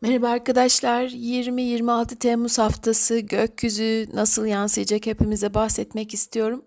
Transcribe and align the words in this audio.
Merhaba 0.00 0.28
arkadaşlar. 0.28 1.02
20-26 1.04 2.16
Temmuz 2.16 2.58
haftası 2.58 3.18
gökyüzü 3.18 4.06
nasıl 4.14 4.46
yansıyacak 4.46 5.06
hepimize 5.06 5.54
bahsetmek 5.54 6.14
istiyorum. 6.14 6.64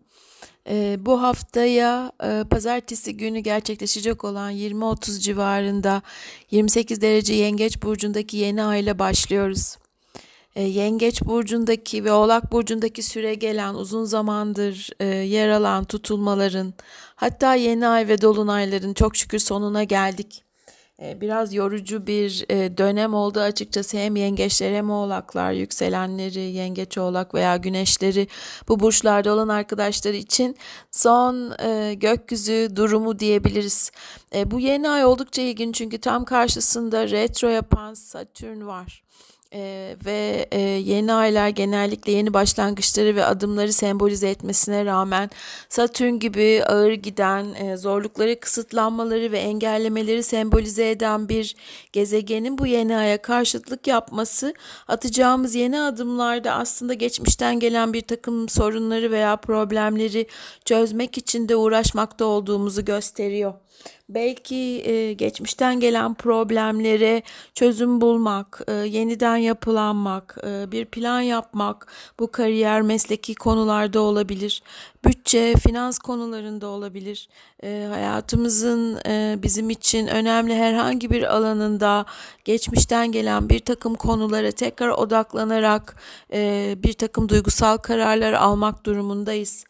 Ee, 0.70 0.98
bu 1.00 1.22
haftaya 1.22 2.12
e, 2.24 2.44
pazartesi 2.50 3.18
günü 3.18 3.40
gerçekleşecek 3.40 4.24
olan 4.24 4.52
20-30 4.52 5.20
civarında 5.20 6.02
28 6.52 7.02
derece 7.02 7.34
yengeç 7.34 7.84
burcundaki 7.84 8.38
yeni 8.38 8.64
ay 8.64 8.82
ile 8.82 9.00
başlıyoruz. 9.00 9.78
Ee, 10.56 10.64
yengeç 10.64 11.22
burcundaki 11.22 12.06
ve 12.06 12.12
oğlak 12.12 12.52
burcundaki 12.52 13.04
süre 13.04 13.36
gelen 13.36 13.74
uzun 13.74 14.06
zamandır 14.06 14.90
e, 15.00 15.06
yer 15.06 15.50
alan 15.50 15.86
tutulmaların 15.86 16.74
hatta 17.16 17.56
yeni 17.56 17.88
ay 17.88 18.08
ve 18.08 18.22
dolunayların 18.22 18.94
çok 18.94 19.16
şükür 19.16 19.40
sonuna 19.40 19.84
geldik. 19.84 20.44
E, 21.02 21.22
biraz 21.22 21.54
yorucu 21.54 22.08
bir 22.08 22.46
e, 22.50 22.78
dönem 22.78 23.14
oldu 23.14 23.40
açıkçası 23.40 23.98
hem 23.98 24.16
yengeçler 24.16 24.74
hem 24.74 24.90
oğlaklar 24.90 25.52
yükselenleri 25.52 26.40
yengeç 26.40 26.98
oğlak 26.98 27.34
veya 27.34 27.58
güneşleri 27.58 28.28
bu 28.68 28.80
burçlarda 28.80 29.34
olan 29.34 29.48
arkadaşlar 29.48 30.14
için 30.14 30.58
son 30.92 31.54
e, 31.60 31.94
gökyüzü 31.94 32.70
durumu 32.76 33.20
diyebiliriz. 33.20 33.92
Bu 34.46 34.60
yeni 34.60 34.90
ay 34.90 35.06
oldukça 35.06 35.42
ilginç 35.42 35.76
çünkü 35.76 35.98
tam 35.98 36.26
karşısında 36.26 37.10
retro 37.10 37.48
yapan 37.48 37.94
Satürn 37.94 38.68
var. 38.68 39.04
Ee, 39.54 39.96
ve 40.06 40.48
e, 40.52 40.60
yeni 40.60 41.14
aylar 41.14 41.50
genellikle 41.50 42.12
yeni 42.12 42.34
başlangıçları 42.34 43.16
ve 43.16 43.26
adımları 43.26 43.74
sembolize 43.74 44.30
etmesine 44.30 44.86
rağmen 44.86 45.30
Satürn 45.70 46.14
gibi 46.20 46.64
ağır 46.66 46.92
giden 46.92 47.54
e, 47.54 47.78
zorlukları, 47.78 48.40
kısıtlanmaları 48.40 49.32
ve 49.32 49.40
engellemeleri 49.40 50.24
sembolize 50.24 50.90
eden 50.90 51.30
bir 51.30 51.56
gezegenin 51.94 52.58
bu 52.58 52.68
yeni 52.68 52.98
aya 52.98 53.22
karşıtlık 53.22 53.88
yapması 53.88 54.54
atacağımız 54.88 55.56
yeni 55.56 55.82
adımlarda 55.82 56.54
aslında 56.54 56.94
geçmişten 56.94 57.60
gelen 57.60 57.94
bir 57.94 58.02
takım 58.02 58.50
sorunları 58.50 59.12
veya 59.12 59.36
problemleri 59.36 60.28
çözmek 60.66 61.18
için 61.18 61.50
de 61.50 61.56
uğraşmakta 61.56 62.26
olduğumuzu 62.26 62.86
gösteriyor 62.86 63.54
belki 64.10 64.56
e, 64.86 65.14
geçmişten 65.14 65.80
gelen 65.80 66.14
problemlere 66.14 67.24
çözüm 67.54 68.02
bulmak, 68.02 68.62
e, 68.68 68.72
yeniden 68.72 69.38
yapılanmak, 69.38 70.38
e, 70.48 70.72
bir 70.72 70.86
plan 70.86 71.22
yapmak 71.22 71.88
bu 72.20 72.32
kariyer, 72.32 72.82
mesleki 72.82 73.36
konularda 73.36 74.02
olabilir. 74.02 74.64
Bütçe, 75.06 75.56
finans 75.56 75.98
konularında 75.98 76.68
olabilir. 76.68 77.30
E, 77.64 77.88
hayatımızın 77.90 79.00
e, 79.06 79.40
bizim 79.44 79.70
için 79.70 80.08
önemli 80.08 80.56
herhangi 80.56 81.10
bir 81.10 81.36
alanında 81.36 82.06
geçmişten 82.46 83.12
gelen 83.12 83.50
bir 83.50 83.60
takım 83.60 83.96
konulara 83.96 84.52
tekrar 84.52 84.90
odaklanarak 84.90 85.96
e, 86.34 86.76
bir 86.84 86.94
takım 86.94 87.30
duygusal 87.30 87.78
kararlar 87.78 88.34
almak 88.34 88.86
durumundayız. 88.86 89.66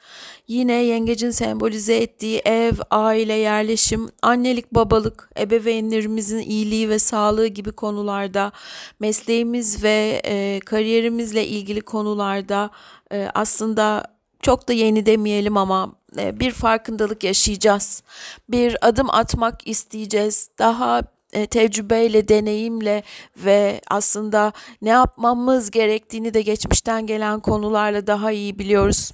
Yine 0.47 0.73
yengecin 0.73 1.31
sembolize 1.31 1.95
ettiği 1.95 2.39
ev, 2.39 2.73
aile, 2.89 3.33
yerleşim, 3.33 4.09
annelik, 4.21 4.71
babalık, 4.71 5.29
ebeveynlerimizin 5.39 6.39
iyiliği 6.39 6.89
ve 6.89 6.99
sağlığı 6.99 7.47
gibi 7.47 7.71
konularda, 7.71 8.51
mesleğimiz 8.99 9.83
ve 9.83 10.21
e, 10.25 10.59
kariyerimizle 10.59 11.47
ilgili 11.47 11.81
konularda 11.81 12.69
e, 13.11 13.29
aslında 13.33 14.10
çok 14.41 14.67
da 14.67 14.73
yeni 14.73 15.05
demeyelim 15.05 15.57
ama 15.57 15.95
e, 16.17 16.39
bir 16.39 16.51
farkındalık 16.51 17.23
yaşayacağız. 17.23 18.03
Bir 18.49 18.87
adım 18.87 19.09
atmak 19.09 19.67
isteyeceğiz. 19.67 20.49
Daha 20.59 21.01
e, 21.33 21.45
tecrübeyle, 21.45 22.27
deneyimle 22.27 23.03
ve 23.37 23.81
aslında 23.87 24.53
ne 24.81 24.89
yapmamız 24.89 25.71
gerektiğini 25.71 26.33
de 26.33 26.41
geçmişten 26.41 27.07
gelen 27.07 27.39
konularla 27.39 28.07
daha 28.07 28.31
iyi 28.31 28.59
biliyoruz. 28.59 29.11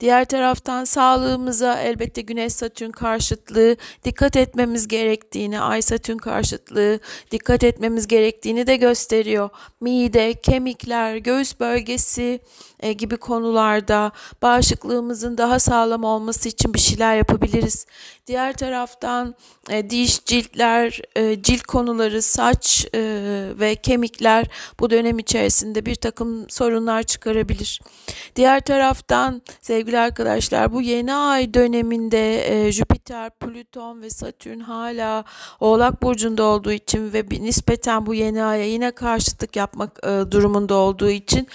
Diğer 0.00 0.24
taraftan 0.24 0.84
sağlığımıza 0.84 1.80
elbette 1.80 2.22
Güneş 2.22 2.52
Satürn 2.52 2.90
karşıtlığı 2.90 3.76
dikkat 4.04 4.36
etmemiz 4.36 4.88
gerektiğini, 4.88 5.60
Ay 5.60 5.82
Satürn 5.82 6.16
karşıtlığı 6.16 7.00
dikkat 7.30 7.64
etmemiz 7.64 8.06
gerektiğini 8.06 8.66
de 8.66 8.76
gösteriyor. 8.76 9.50
Mide, 9.80 10.34
kemikler, 10.34 11.16
göğüs 11.16 11.60
bölgesi 11.60 12.40
e, 12.80 12.92
gibi 12.92 13.16
konularda 13.16 14.12
bağışıklığımızın 14.42 15.38
daha 15.38 15.58
sağlam 15.58 16.04
olması 16.04 16.48
için 16.48 16.74
bir 16.74 16.78
şeyler 16.78 17.16
yapabiliriz. 17.16 17.86
Diğer 18.26 18.52
taraftan 18.52 19.34
e, 19.70 19.90
diş, 19.90 20.24
ciltler, 20.24 21.00
e, 21.16 21.42
cilt 21.42 21.62
konuları, 21.62 22.22
saç 22.22 22.86
ve 23.60 23.74
kemikler 23.74 24.46
bu 24.80 24.90
dönem 24.90 25.18
içerisinde 25.18 25.86
bir 25.86 25.94
takım 25.94 26.50
sorunlar 26.50 27.02
çıkarabilir. 27.02 27.80
Diğer 28.36 28.60
taraftan 28.60 29.42
sevgili 29.60 29.98
arkadaşlar 29.98 30.72
bu 30.72 30.82
yeni 30.82 31.14
ay 31.14 31.54
döneminde 31.54 32.72
Jüpiter, 32.72 33.30
Plüton 33.30 34.02
ve 34.02 34.10
Satürn 34.10 34.60
hala 34.60 35.24
Oğlak 35.60 36.02
Burcu'nda 36.02 36.42
olduğu 36.42 36.72
için 36.72 37.12
ve 37.12 37.24
nispeten 37.30 38.06
bu 38.06 38.14
yeni 38.14 38.44
aya 38.44 38.64
yine 38.64 38.90
karşıtlık 38.90 39.56
yapmak 39.56 40.02
durumunda 40.30 40.74
olduğu 40.74 41.10
için 41.10 41.48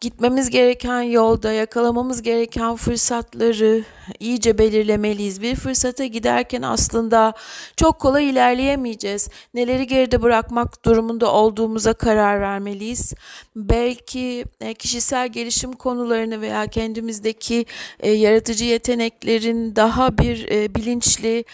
gitmemiz 0.00 0.50
gereken 0.50 1.02
yolda 1.02 1.52
yakalamamız 1.52 2.22
gereken 2.22 2.76
fırsatları 2.76 3.84
iyice 4.20 4.58
belirlemeliyiz. 4.58 5.42
Bir 5.42 5.56
fırsata 5.56 6.04
giderken 6.04 6.62
aslında 6.62 7.32
çok 7.76 7.98
kolay 7.98 8.30
ilerleyemeyeceğiz. 8.30 9.28
Neleri 9.54 9.86
geride 9.86 10.22
bırakmak 10.22 10.84
durumunda 10.84 11.32
olduğumuza 11.32 11.92
karar 11.92 12.40
vermeliyiz. 12.40 13.14
Belki 13.56 14.44
e, 14.60 14.74
kişisel 14.74 15.28
gelişim 15.28 15.72
konularını 15.72 16.40
veya 16.40 16.66
kendimizdeki 16.66 17.66
e, 18.00 18.10
yaratıcı 18.10 18.64
yeteneklerin 18.64 19.76
daha 19.76 20.18
bir 20.18 20.48
e, 20.48 20.74
bilinçli, 20.74 21.44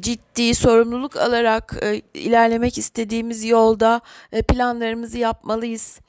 ciddi 0.00 0.54
sorumluluk 0.54 1.16
alarak 1.16 1.82
ilerlemek 2.14 2.78
istediğimiz 2.78 3.44
yolda 3.44 4.00
planlarımızı 4.48 5.18
yapmalıyız. 5.18 6.00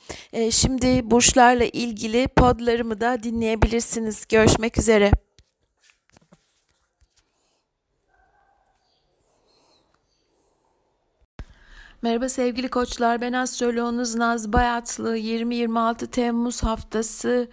Şimdi 0.51 1.11
burçlarla 1.47 1.65
ilgili 1.65 2.27
podlarımı 2.27 3.01
da 3.01 3.23
dinleyebilirsiniz. 3.23 4.27
Görüşmek 4.29 4.77
üzere. 4.77 5.11
Merhaba 12.01 12.29
sevgili 12.29 12.67
koçlar 12.67 13.21
ben 13.21 13.33
astroloğunuz 13.33 14.15
Naz 14.15 14.53
Bayatlı 14.53 15.17
20-26 15.17 16.07
Temmuz 16.07 16.63
haftası 16.63 17.47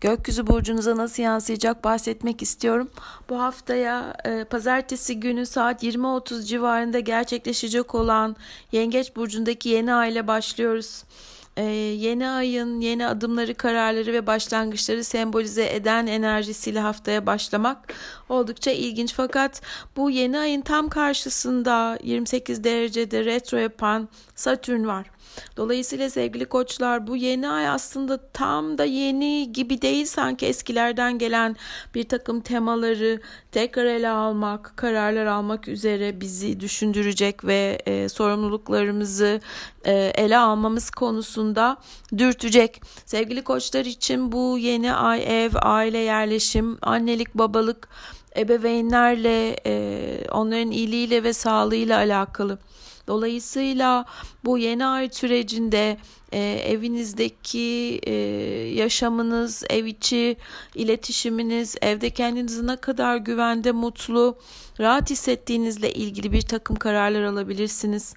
gökyüzü 0.00 0.46
burcunuza 0.46 0.96
nasıl 0.96 1.22
yansıyacak 1.22 1.84
bahsetmek 1.84 2.42
istiyorum. 2.42 2.90
Bu 3.28 3.40
haftaya 3.40 4.14
e, 4.24 4.44
pazartesi 4.44 5.20
günü 5.20 5.46
saat 5.46 5.84
20.30 5.84 6.44
civarında 6.44 7.00
gerçekleşecek 7.00 7.94
olan 7.94 8.36
Yengeç 8.72 9.16
burcundaki 9.16 9.68
yeni 9.68 9.92
aile 9.94 10.26
başlıyoruz 10.26 11.04
e, 11.56 11.62
yeni 11.62 12.28
ayın 12.28 12.80
yeni 12.80 13.06
adımları, 13.06 13.54
kararları 13.54 14.12
ve 14.12 14.26
başlangıçları 14.26 15.04
sembolize 15.04 15.74
eden 15.74 16.06
enerjisiyle 16.06 16.80
haftaya 16.80 17.26
başlamak 17.26 17.94
oldukça 18.28 18.70
ilginç. 18.70 19.14
Fakat 19.14 19.62
bu 19.96 20.10
yeni 20.10 20.38
ayın 20.38 20.60
tam 20.60 20.88
karşısında 20.88 21.98
28 22.02 22.64
derecede 22.64 23.24
retro 23.24 23.58
yapan 23.58 24.08
Satürn 24.34 24.86
var. 24.86 25.06
Dolayısıyla 25.56 26.10
sevgili 26.10 26.44
koçlar 26.44 27.06
bu 27.06 27.16
yeni 27.16 27.48
ay 27.48 27.68
aslında 27.68 28.30
tam 28.32 28.78
da 28.78 28.84
yeni 28.84 29.52
gibi 29.52 29.82
değil 29.82 30.06
sanki 30.06 30.46
eskilerden 30.46 31.18
gelen 31.18 31.56
bir 31.94 32.08
takım 32.08 32.40
temaları 32.40 33.20
tekrar 33.52 33.84
ele 33.84 34.08
almak, 34.08 34.72
kararlar 34.76 35.26
almak 35.26 35.68
üzere 35.68 36.20
bizi 36.20 36.60
düşündürecek 36.60 37.44
ve 37.44 37.82
e, 37.86 38.08
sorumluluklarımızı 38.08 39.40
e, 39.84 39.92
ele 39.92 40.38
almamız 40.38 40.90
konusunda 40.90 41.76
dürtecek. 42.18 42.82
Sevgili 43.06 43.42
koçlar 43.42 43.84
için 43.84 44.32
bu 44.32 44.58
yeni 44.58 44.94
ay 44.94 45.44
ev, 45.44 45.50
aile 45.54 45.98
yerleşim, 45.98 46.78
annelik, 46.82 47.34
babalık, 47.34 47.88
ebeveynlerle, 48.36 49.56
e, 49.66 50.30
onların 50.30 50.70
iyiliğiyle 50.70 51.22
ve 51.22 51.32
sağlığıyla 51.32 51.98
alakalı. 51.98 52.58
Dolayısıyla 53.10 54.04
bu 54.44 54.58
yeni 54.58 54.86
ay 54.86 55.08
sürecinde 55.12 55.96
e, 56.32 56.38
evinizdeki 56.66 58.00
e, 58.06 58.12
yaşamınız, 58.74 59.64
ev 59.70 59.84
içi 59.84 60.36
iletişiminiz, 60.74 61.76
evde 61.82 62.10
kendinizi 62.10 62.66
ne 62.66 62.76
kadar 62.76 63.16
güvende, 63.16 63.72
mutlu, 63.72 64.38
rahat 64.80 65.10
hissettiğinizle 65.10 65.92
ilgili 65.92 66.32
bir 66.32 66.42
takım 66.42 66.76
kararlar 66.76 67.22
alabilirsiniz. 67.22 68.14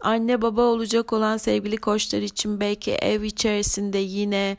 Anne 0.00 0.42
baba 0.42 0.62
olacak 0.62 1.12
olan 1.12 1.36
sevgili 1.36 1.76
koçlar 1.76 2.22
için 2.22 2.60
belki 2.60 2.92
ev 2.92 3.22
içerisinde 3.22 3.98
yine 3.98 4.56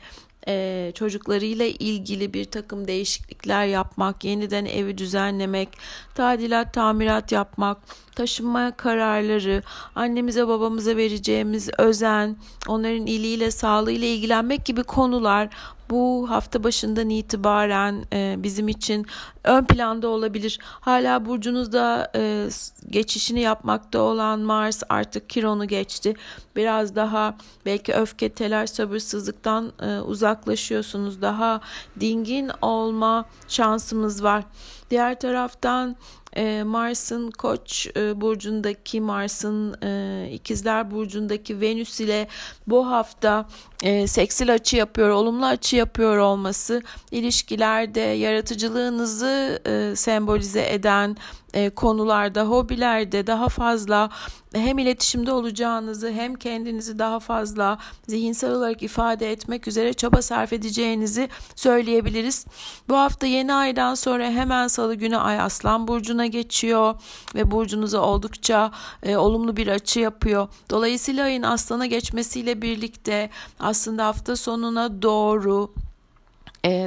e, 0.48 0.92
çocuklarıyla 0.94 1.66
ilgili 1.66 2.34
bir 2.34 2.44
takım 2.44 2.88
değişiklikler 2.88 3.66
yapmak, 3.66 4.24
yeniden 4.24 4.64
evi 4.64 4.98
düzenlemek, 4.98 5.68
tadilat, 6.14 6.74
tamirat 6.74 7.32
yapmak, 7.32 7.78
taşınma 8.16 8.76
kararları, 8.76 9.62
annemize 9.94 10.48
babamıza 10.48 10.96
vereceğimiz 10.96 11.70
özen, 11.78 12.36
onların 12.68 13.06
iyiliğiyle, 13.06 13.50
sağlığıyla 13.50 14.08
ilgilenmek 14.08 14.64
gibi 14.64 14.82
konular 14.82 15.48
bu 15.90 16.30
hafta 16.30 16.64
başından 16.64 17.10
itibaren 17.10 18.04
e, 18.12 18.34
bizim 18.38 18.68
için 18.68 19.06
ön 19.44 19.64
planda 19.64 20.08
olabilir. 20.08 20.58
Hala 20.62 21.26
burcunuzda 21.26 22.10
e, 22.16 22.48
geçişini 22.90 23.40
yapmakta 23.40 23.98
olan 24.00 24.40
Mars 24.40 24.82
artık 24.88 25.30
Kiron'u 25.30 25.64
geçti. 25.64 26.14
Biraz 26.56 26.96
daha 26.96 27.36
belki 27.66 27.92
öfke, 27.94 28.28
telaş, 28.28 28.70
sabırsızlıktan 28.70 29.72
e, 29.82 30.00
uzaklaşıyorsunuz. 30.00 31.22
Daha 31.22 31.60
dingin 32.00 32.50
olma 32.62 33.24
şansımız 33.48 34.22
var. 34.22 34.44
Diğer 34.90 35.20
taraftan 35.20 35.96
e, 36.36 36.62
Mars'ın 36.62 37.30
Koç 37.30 37.88
e, 37.96 38.20
burcundaki 38.20 39.00
Mars'ın 39.00 39.82
e, 39.82 40.28
İkizler 40.32 40.90
burcundaki 40.90 41.60
Venüs 41.60 42.00
ile 42.00 42.28
bu 42.66 42.90
hafta 42.90 43.46
e, 43.82 44.06
seksil 44.06 44.54
açı 44.54 44.76
yapıyor, 44.76 45.08
olumlu 45.08 45.46
açı 45.46 45.76
yapıyor 45.76 46.16
olması 46.16 46.82
ilişkilerde 47.10 48.00
yaratıcılığınızı 48.00 49.62
e, 49.66 49.96
sembolize 49.96 50.72
eden 50.72 51.16
e, 51.54 51.70
konularda, 51.70 52.42
hobilerde 52.44 53.26
daha 53.26 53.48
fazla 53.48 54.10
hem 54.54 54.78
iletişimde 54.78 55.32
olacağınızı 55.32 56.10
hem 56.10 56.34
kendinizi 56.34 56.98
daha 56.98 57.20
fazla 57.20 57.78
zihinsel 58.08 58.50
olarak 58.50 58.82
ifade 58.82 59.32
etmek 59.32 59.68
üzere 59.68 59.92
çaba 59.92 60.22
sarf 60.22 60.52
edeceğinizi 60.52 61.28
söyleyebiliriz. 61.54 62.46
Bu 62.88 62.96
hafta 62.96 63.26
yeni 63.26 63.54
aydan 63.54 63.94
sonra 63.94 64.30
hemen 64.30 64.68
salı 64.68 64.94
günü 64.94 65.16
ay 65.16 65.40
Aslan 65.40 65.88
burcuna 65.88 66.26
geçiyor 66.26 66.94
ve 67.34 67.50
burcunuza 67.50 68.00
oldukça 68.00 68.70
e, 69.02 69.16
olumlu 69.16 69.56
bir 69.56 69.68
açı 69.68 70.00
yapıyor. 70.00 70.48
Dolayısıyla 70.70 71.24
ayın 71.24 71.42
Aslan'a 71.42 71.86
geçmesiyle 71.86 72.62
birlikte 72.62 73.30
aslında 73.66 74.06
hafta 74.06 74.36
sonuna 74.36 75.02
doğru 75.02 75.72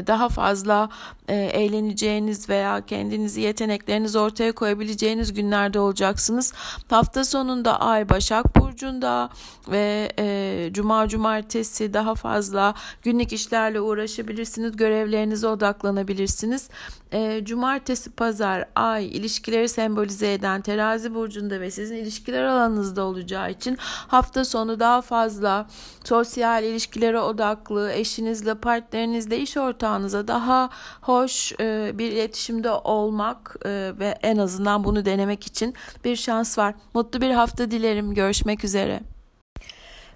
daha 0.08 0.30
fazla 0.30 0.90
e, 1.30 1.36
eğleneceğiniz 1.36 2.50
veya 2.50 2.86
kendinizi 2.86 3.42
yeteneklerinizi 3.42 4.20
ortaya 4.20 4.52
koyabileceğiniz 4.52 5.34
günlerde 5.34 5.80
olacaksınız. 5.80 6.54
Hafta 6.90 7.24
sonunda 7.24 7.80
Ay 7.80 8.10
Başak 8.10 8.56
Burcu'nda 8.56 9.30
ve 9.68 10.12
e, 10.20 10.70
Cuma 10.74 11.08
Cumartesi 11.08 11.94
daha 11.94 12.16
fazla 12.16 12.74
günlük 13.04 13.34
işlerle 13.34 13.82
uğraşabilirsiniz. 13.82 14.78
Görevlerinize 14.78 15.48
odaklanabilirsiniz. 15.48 16.70
E, 17.12 17.42
Cumartesi 17.46 18.12
Pazar 18.12 18.66
Ay 18.76 19.08
ilişkileri 19.08 19.70
sembolize 19.70 20.34
eden 20.34 20.62
Terazi 20.62 21.16
Burcu'nda 21.16 21.62
ve 21.62 21.72
sizin 21.72 21.96
ilişkiler 21.96 22.44
alanınızda 22.44 23.04
olacağı 23.04 23.52
için 23.52 23.78
hafta 24.08 24.46
sonu 24.46 24.80
daha 24.80 25.02
fazla 25.02 25.68
sosyal 26.04 26.64
ilişkilere 26.64 27.20
odaklı 27.20 27.92
eşinizle 27.92 28.56
partnerinizle 28.56 29.40
iş 29.40 29.58
ortağınıza 29.58 30.28
daha 30.28 30.70
hoş 31.02 31.19
hoş 31.24 31.52
e, 31.60 31.92
bir 31.94 32.12
iletişimde 32.12 32.72
olmak 32.72 33.56
e, 33.66 33.70
ve 34.00 34.18
en 34.24 34.38
azından 34.38 34.84
bunu 34.84 35.06
denemek 35.06 35.48
için 35.48 35.74
bir 36.06 36.16
şans 36.16 36.58
var. 36.58 36.76
Mutlu 36.94 37.22
bir 37.22 37.32
hafta 37.32 37.72
dilerim. 37.72 38.14
Görüşmek 38.14 38.64
üzere. 38.64 39.00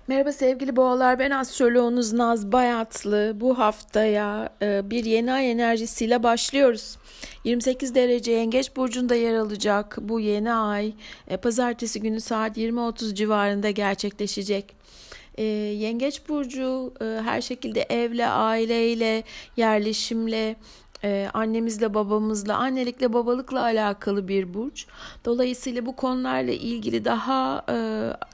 Merhaba 0.07 0.31
sevgili 0.31 0.75
boğalar 0.75 1.19
ben 1.19 1.31
astroloğunuz 1.31 2.13
Naz 2.13 2.51
Bayatlı. 2.51 3.31
Bu 3.35 3.57
haftaya 3.57 4.49
e, 4.61 4.89
bir 4.89 5.05
yeni 5.05 5.33
ay 5.33 5.51
enerjisiyle 5.51 6.23
başlıyoruz. 6.23 6.97
28 7.43 7.95
derece 7.95 8.31
yengeç 8.31 8.75
burcunda 8.75 9.15
yer 9.15 9.33
alacak 9.33 9.97
bu 10.01 10.19
yeni 10.19 10.53
ay 10.53 10.93
pazartesi 11.41 12.01
günü 12.01 12.21
saat 12.21 12.57
20.30 12.57 13.15
civarında 13.15 13.69
gerçekleşecek. 13.69 14.75
E, 15.37 15.43
yengeç 15.43 16.29
burcu 16.29 16.93
e, 17.01 17.05
her 17.05 17.41
şekilde 17.41 17.81
evle, 17.81 18.27
aileyle, 18.27 19.23
yerleşimle, 19.57 20.55
e, 21.03 21.29
annemizle 21.33 21.93
babamızla 21.93 22.57
annelikle 22.57 23.13
babalıkla 23.13 23.61
alakalı 23.61 24.27
bir 24.27 24.53
burç. 24.53 24.85
Dolayısıyla 25.25 25.85
bu 25.85 25.95
konularla 25.95 26.51
ilgili 26.51 27.05
daha 27.05 27.65
e, 27.69 27.77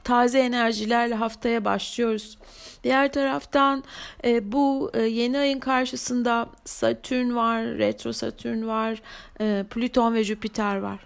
taze 0.04 0.40
enerjilerle 0.40 1.16
haftaya 1.16 1.66
başlıyoruz. 1.66 2.38
Diğer 2.84 3.12
taraftan 3.12 3.84
e, 4.24 4.52
bu 4.52 4.92
e, 4.94 5.02
yeni 5.02 5.40
ayın 5.40 5.60
karşısında 5.60 6.50
Satürn 6.66 7.36
var, 7.36 7.64
retro 7.64 8.14
Satürn 8.14 8.68
var, 8.68 9.02
e, 9.42 9.66
Plüton 9.70 10.14
ve 10.14 10.24
Jüpiter 10.24 10.78
var. 10.78 11.00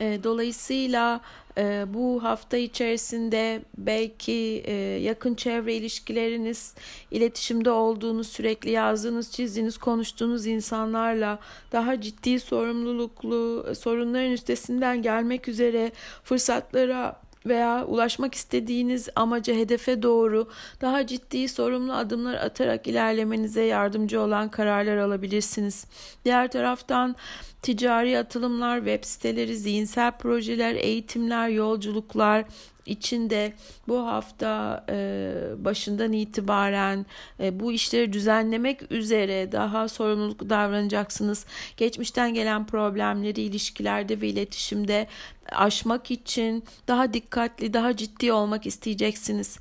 E, 0.00 0.24
dolayısıyla 0.24 1.20
e, 1.58 1.84
bu 1.94 2.22
hafta 2.22 2.56
içerisinde 2.56 3.62
belki 3.78 4.62
e, 4.66 4.72
yakın 5.02 5.34
çevre 5.34 5.74
ilişkileriniz, 5.74 6.74
iletişimde 7.10 7.70
olduğunuz, 7.70 8.28
sürekli 8.28 8.70
yazdığınız, 8.70 9.32
çizdiğiniz, 9.32 9.78
konuştuğunuz 9.78 10.46
insanlarla 10.46 11.38
daha 11.72 12.00
ciddi 12.00 12.40
sorumluluklu 12.40 13.66
sorunların 13.78 14.32
üstesinden 14.32 15.02
gelmek 15.02 15.48
üzere 15.48 15.92
fırsatlara 16.24 17.24
veya 17.46 17.84
ulaşmak 17.86 18.34
istediğiniz 18.34 19.08
amaca, 19.16 19.54
hedefe 19.54 20.02
doğru 20.02 20.48
daha 20.80 21.06
ciddi 21.06 21.48
sorumlu 21.48 21.92
adımlar 21.92 22.34
atarak 22.34 22.86
ilerlemenize 22.86 23.62
yardımcı 23.62 24.20
olan 24.20 24.50
kararlar 24.50 24.96
alabilirsiniz. 24.96 25.86
Diğer 26.24 26.50
taraftan 26.50 27.16
ticari 27.64 28.18
atılımlar, 28.18 28.78
web 28.78 29.04
siteleri, 29.04 29.56
zihinsel 29.56 30.12
projeler, 30.12 30.74
eğitimler, 30.74 31.48
yolculuklar 31.48 32.44
içinde 32.86 33.52
bu 33.88 34.06
hafta 34.06 34.84
e, 34.88 35.32
başından 35.58 36.12
itibaren 36.12 37.06
e, 37.40 37.60
bu 37.60 37.72
işleri 37.72 38.12
düzenlemek 38.12 38.92
üzere 38.92 39.52
daha 39.52 39.88
sorumluluk 39.88 40.50
davranacaksınız. 40.50 41.46
Geçmişten 41.76 42.34
gelen 42.34 42.66
problemleri 42.66 43.40
ilişkilerde 43.40 44.20
ve 44.20 44.28
iletişimde 44.28 45.06
aşmak 45.52 46.10
için 46.10 46.64
daha 46.88 47.14
dikkatli, 47.14 47.72
daha 47.72 47.96
ciddi 47.96 48.32
olmak 48.32 48.66
isteyeceksiniz. 48.66 49.58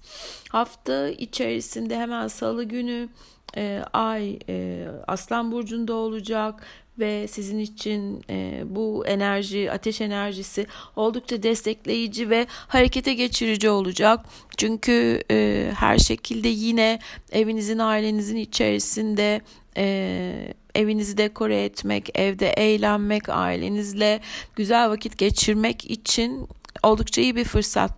Hafta 0.50 1.10
içerisinde 1.10 1.98
hemen 1.98 2.28
salı 2.28 2.64
günü 2.64 3.10
e, 3.58 3.84
ay 3.94 4.40
e, 4.50 4.88
Aslan 5.08 5.52
burcunda 5.52 5.94
olacak 5.94 6.64
ve 7.00 7.28
sizin 7.28 7.60
için 7.60 8.24
e, 8.30 8.64
bu 8.66 9.04
enerji, 9.08 9.72
ateş 9.72 10.02
enerjisi 10.02 10.68
oldukça 10.96 11.44
destekleyici 11.44 12.30
ve 12.30 12.48
harekete 12.50 13.14
geçirici 13.14 13.70
olacak. 13.70 14.20
Çünkü 14.58 15.24
e, 15.32 15.70
her 15.76 15.98
şekilde 15.98 16.48
yine 16.48 17.00
evinizin, 17.32 17.80
ailenizin 17.80 18.38
içerisinde 18.38 19.42
e, 19.78 20.54
evinizi 20.76 21.18
dekore 21.18 21.64
etmek, 21.64 22.20
evde 22.20 22.50
eğlenmek, 22.50 23.30
ailenizle 23.30 24.20
güzel 24.56 24.90
vakit 24.90 25.18
geçirmek 25.18 25.92
için 25.92 26.48
oldukça 26.84 27.22
iyi 27.22 27.36
bir 27.36 27.46
fırsat. 27.46 27.92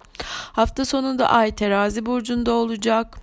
Hafta 0.53 0.85
sonunda 0.85 1.29
Ay 1.29 1.55
terazi 1.55 2.05
burcunda 2.05 2.53
olacak 2.53 3.17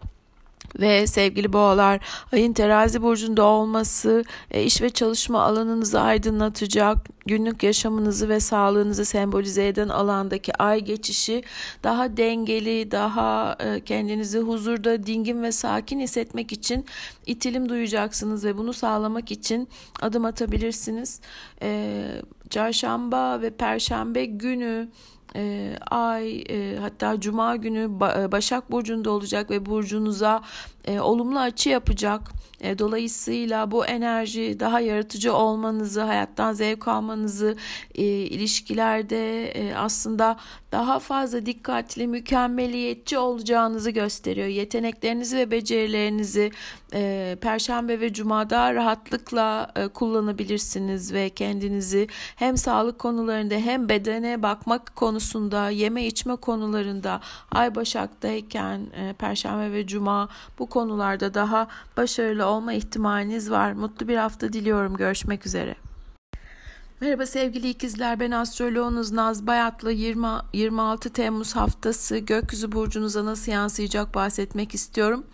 ve 0.80 1.06
sevgili 1.06 1.52
boğalar 1.52 2.00
ayın 2.32 2.52
terazi 2.52 3.02
burcunda 3.02 3.44
olması 3.44 4.24
e, 4.50 4.62
iş 4.62 4.82
ve 4.82 4.90
çalışma 4.90 5.42
alanınızı 5.42 6.00
aydınlatacak 6.00 6.98
günlük 7.26 7.62
yaşamınızı 7.62 8.28
ve 8.28 8.40
sağlığınızı 8.40 9.04
sembolize 9.04 9.68
eden 9.68 9.88
alandaki 9.88 10.56
ay 10.62 10.80
geçişi 10.80 11.42
daha 11.84 12.16
dengeli 12.16 12.90
daha 12.90 13.56
e, 13.60 13.80
kendinizi 13.84 14.38
huzurda 14.38 15.06
dingin 15.06 15.42
ve 15.42 15.52
sakin 15.52 16.00
hissetmek 16.00 16.52
için 16.52 16.86
itilim 17.26 17.68
duyacaksınız 17.68 18.44
ve 18.44 18.58
bunu 18.58 18.72
sağlamak 18.72 19.30
için 19.30 19.68
adım 20.00 20.24
atabilirsiniz. 20.24 21.20
E, 21.62 22.02
çarşamba 22.50 23.42
ve 23.42 23.50
perşembe 23.50 24.24
günü 24.24 24.88
e, 25.36 25.74
ay 25.90 26.44
e, 26.48 26.76
hatta 26.80 27.20
cuma 27.20 27.56
günü 27.56 27.90
e, 28.18 28.32
Başak 28.32 28.70
Burcu'nda 28.70 29.10
olacak 29.10 29.50
ve 29.50 29.66
burcunuza 29.66 30.42
e, 30.84 31.00
olumlu 31.00 31.38
açı 31.38 31.68
yapacak. 31.68 32.32
E, 32.62 32.78
dolayısıyla 32.78 33.70
bu 33.70 33.86
enerji 33.86 34.60
daha 34.60 34.80
yaratıcı 34.80 35.34
olmanızı, 35.34 36.02
hayattan 36.02 36.52
zevk 36.52 36.88
almanızı, 36.88 37.56
e, 37.94 38.04
ilişkilerde 38.04 39.50
e, 39.50 39.74
aslında 39.74 40.36
daha 40.72 40.98
fazla 40.98 41.46
dikkatli, 41.46 42.06
mükemmeliyetçi 42.06 43.18
olacağınızı 43.18 43.90
gösteriyor. 43.90 44.46
Yeteneklerinizi 44.46 45.36
ve 45.36 45.50
becerilerinizi 45.50 46.50
e, 46.94 47.36
Perşembe 47.40 48.00
ve 48.00 48.12
Cuma'da 48.12 48.74
rahatlıkla 48.74 49.72
e, 49.76 49.88
kullanabilirsiniz 49.88 51.12
ve 51.12 51.30
kendinizi 51.30 52.08
hem 52.36 52.56
sağlık 52.56 52.98
konularında 52.98 53.54
hem 53.54 53.88
bedene 53.88 54.42
bakmak 54.42 54.96
konusunda, 54.96 55.70
yeme 55.70 56.06
içme 56.06 56.36
konularında 56.36 57.20
Ay 57.50 57.74
Başak'tayken 57.74 58.80
e, 58.96 59.12
Perşembe 59.12 59.72
ve 59.72 59.86
Cuma 59.86 60.28
bu 60.58 60.66
konularda 60.72 61.34
daha 61.34 61.68
başarılı 61.96 62.46
olma 62.46 62.72
ihtimaliniz 62.72 63.50
var. 63.50 63.72
Mutlu 63.72 64.08
bir 64.08 64.16
hafta 64.16 64.52
diliyorum. 64.52 64.96
Görüşmek 64.96 65.46
üzere. 65.46 65.74
Merhaba 67.00 67.26
sevgili 67.26 67.68
ikizler 67.68 68.20
ben 68.20 68.30
astroloğunuz 68.30 69.12
Naz 69.12 69.46
Bayatlı 69.46 69.92
20, 69.92 70.26
26 70.52 71.10
Temmuz 71.10 71.56
haftası 71.56 72.18
gökyüzü 72.18 72.72
burcunuza 72.72 73.24
nasıl 73.24 73.52
yansıyacak 73.52 74.14
bahsetmek 74.14 74.74
istiyorum. 74.74 75.24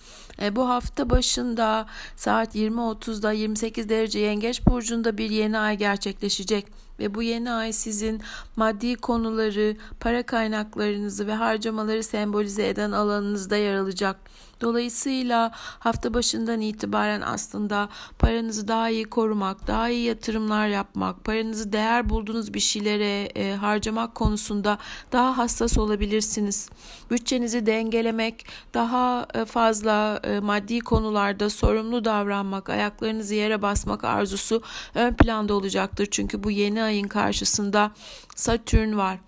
E, 0.42 0.56
bu 0.56 0.68
hafta 0.68 1.10
başında 1.10 1.86
saat 2.16 2.56
20.30'da 2.56 3.32
28 3.32 3.88
derece 3.88 4.18
yengeç 4.18 4.66
burcunda 4.66 5.18
bir 5.18 5.30
yeni 5.30 5.58
ay 5.58 5.76
gerçekleşecek 5.76 6.66
ve 6.98 7.14
bu 7.14 7.22
yeni 7.22 7.50
ay 7.52 7.72
sizin 7.72 8.20
maddi 8.56 8.94
konuları, 8.94 9.76
para 10.00 10.22
kaynaklarınızı 10.22 11.26
ve 11.26 11.34
harcamaları 11.34 12.02
sembolize 12.02 12.68
eden 12.68 12.92
alanınızda 12.92 13.56
yer 13.56 13.74
alacak. 13.74 14.16
Dolayısıyla 14.60 15.50
hafta 15.54 16.14
başından 16.14 16.60
itibaren 16.60 17.20
aslında 17.20 17.88
paranızı 18.18 18.68
daha 18.68 18.90
iyi 18.90 19.04
korumak, 19.04 19.66
daha 19.66 19.88
iyi 19.88 20.04
yatırımlar 20.04 20.68
yapmak, 20.68 21.24
paranızı 21.24 21.72
değer 21.72 22.08
bulduğunuz 22.08 22.54
bir 22.54 22.60
şeylere 22.60 23.22
e, 23.24 23.54
harcamak 23.54 24.14
konusunda 24.14 24.78
daha 25.12 25.38
hassas 25.38 25.78
olabilirsiniz. 25.78 26.70
Bütçenizi 27.10 27.66
dengelemek, 27.66 28.46
daha 28.74 29.26
e, 29.34 29.44
fazla 29.44 30.20
e, 30.24 30.40
maddi 30.40 30.80
konularda 30.80 31.50
sorumlu 31.50 32.04
davranmak, 32.04 32.70
ayaklarınızı 32.70 33.34
yere 33.34 33.62
basmak 33.62 34.04
arzusu 34.04 34.62
ön 34.94 35.14
planda 35.14 35.54
olacaktır. 35.54 36.08
Çünkü 36.10 36.44
bu 36.44 36.50
yeni 36.50 36.82
ayın 36.82 37.08
karşısında 37.08 37.90
Satürn 38.36 38.96
var 38.96 39.18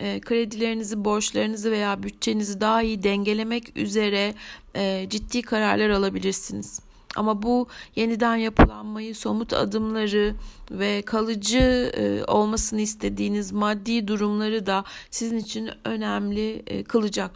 e, 0.00 0.20
kredilerinizi, 0.20 1.04
borçlarınızı 1.04 1.70
veya 1.70 2.02
bütçenizi 2.02 2.60
daha 2.60 2.82
iyi 2.82 3.02
dengelemek 3.02 3.76
üzere 3.76 4.34
e, 4.74 5.06
ciddi 5.10 5.42
kararlar 5.42 5.90
alabilirsiniz. 5.90 6.80
Ama 7.16 7.42
bu 7.42 7.68
yeniden 7.96 8.36
yapılanmayı, 8.36 9.14
somut 9.14 9.52
adımları 9.52 10.34
ve 10.70 11.02
kalıcı 11.02 11.92
e, 11.96 12.24
olmasını 12.24 12.80
istediğiniz 12.80 13.52
maddi 13.52 14.08
durumları 14.08 14.66
da 14.66 14.84
sizin 15.10 15.38
için 15.38 15.70
önemli 15.84 16.64
kılacak. 16.84 17.30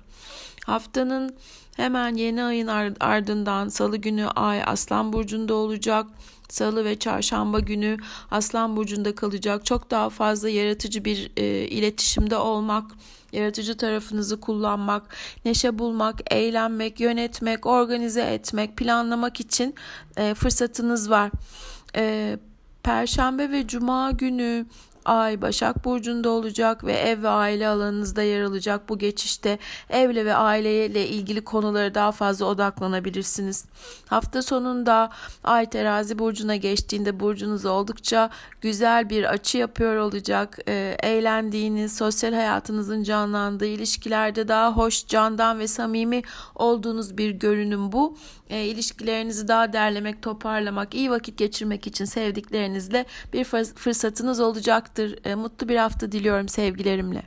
Haftanın 0.64 1.36
hemen 1.76 2.14
yeni 2.14 2.42
ayın 2.42 2.66
ardından 3.00 3.68
salı 3.68 3.96
günü 3.96 4.26
ay 4.26 4.62
Aslan 4.66 5.12
Burcu'nda 5.12 5.54
olacak. 5.54 6.06
Salı 6.48 6.84
ve 6.84 6.98
çarşamba 6.98 7.60
günü 7.60 7.96
Aslan 8.30 8.76
Burcu'nda 8.76 9.14
kalacak. 9.14 9.66
Çok 9.66 9.90
daha 9.90 10.10
fazla 10.10 10.48
yaratıcı 10.48 11.04
bir 11.04 11.30
e, 11.36 11.44
iletişimde 11.68 12.36
olmak, 12.36 12.90
yaratıcı 13.32 13.76
tarafınızı 13.76 14.40
kullanmak, 14.40 15.02
neşe 15.44 15.78
bulmak, 15.78 16.34
eğlenmek, 16.34 17.00
yönetmek, 17.00 17.66
organize 17.66 18.22
etmek, 18.22 18.76
planlamak 18.76 19.40
için 19.40 19.74
e, 20.16 20.34
fırsatınız 20.34 21.10
var. 21.10 21.30
E, 21.96 22.36
Perşembe 22.82 23.50
ve 23.50 23.66
Cuma 23.66 24.10
günü 24.10 24.66
Ay 25.04 25.42
Başak 25.42 25.84
Burcu'nda 25.84 26.30
olacak 26.30 26.84
ve 26.84 26.92
ev 26.92 27.22
ve 27.22 27.28
aile 27.28 27.68
alanınızda 27.68 28.22
yer 28.22 28.42
alacak. 28.42 28.88
Bu 28.88 28.98
geçişte 28.98 29.58
evle 29.90 30.24
ve 30.24 30.34
aileyle 30.34 31.08
ilgili 31.08 31.44
konulara 31.44 31.94
daha 31.94 32.12
fazla 32.12 32.46
odaklanabilirsiniz. 32.46 33.64
Hafta 34.06 34.42
sonunda 34.42 35.10
Ay 35.44 35.70
Terazi 35.70 36.18
Burcu'na 36.18 36.56
geçtiğinde 36.56 37.20
burcunuz 37.20 37.64
oldukça 37.64 38.30
güzel 38.60 39.10
bir 39.10 39.24
açı 39.24 39.58
yapıyor 39.58 39.96
olacak. 39.96 40.58
E, 40.68 40.96
eğlendiğiniz, 41.02 41.96
sosyal 41.96 42.32
hayatınızın 42.32 43.02
canlandığı, 43.02 43.66
ilişkilerde 43.66 44.48
daha 44.48 44.72
hoş, 44.72 45.06
candan 45.06 45.58
ve 45.58 45.66
samimi 45.66 46.22
olduğunuz 46.54 47.18
bir 47.18 47.30
görünüm 47.30 47.92
bu. 47.92 48.16
E, 48.50 48.64
ilişkilerinizi 48.64 49.48
daha 49.48 49.72
derlemek, 49.72 50.22
toparlamak, 50.22 50.94
iyi 50.94 51.10
vakit 51.10 51.38
geçirmek 51.38 51.86
için 51.86 52.04
sevdiklerinizle 52.04 53.06
bir 53.32 53.44
fırsatınız 53.74 54.40
olacak 54.40 54.93
olacaktır. 54.98 55.30
E, 55.30 55.34
mutlu 55.34 55.68
bir 55.68 55.76
hafta 55.76 56.12
diliyorum 56.12 56.48
sevgilerimle. 56.48 57.22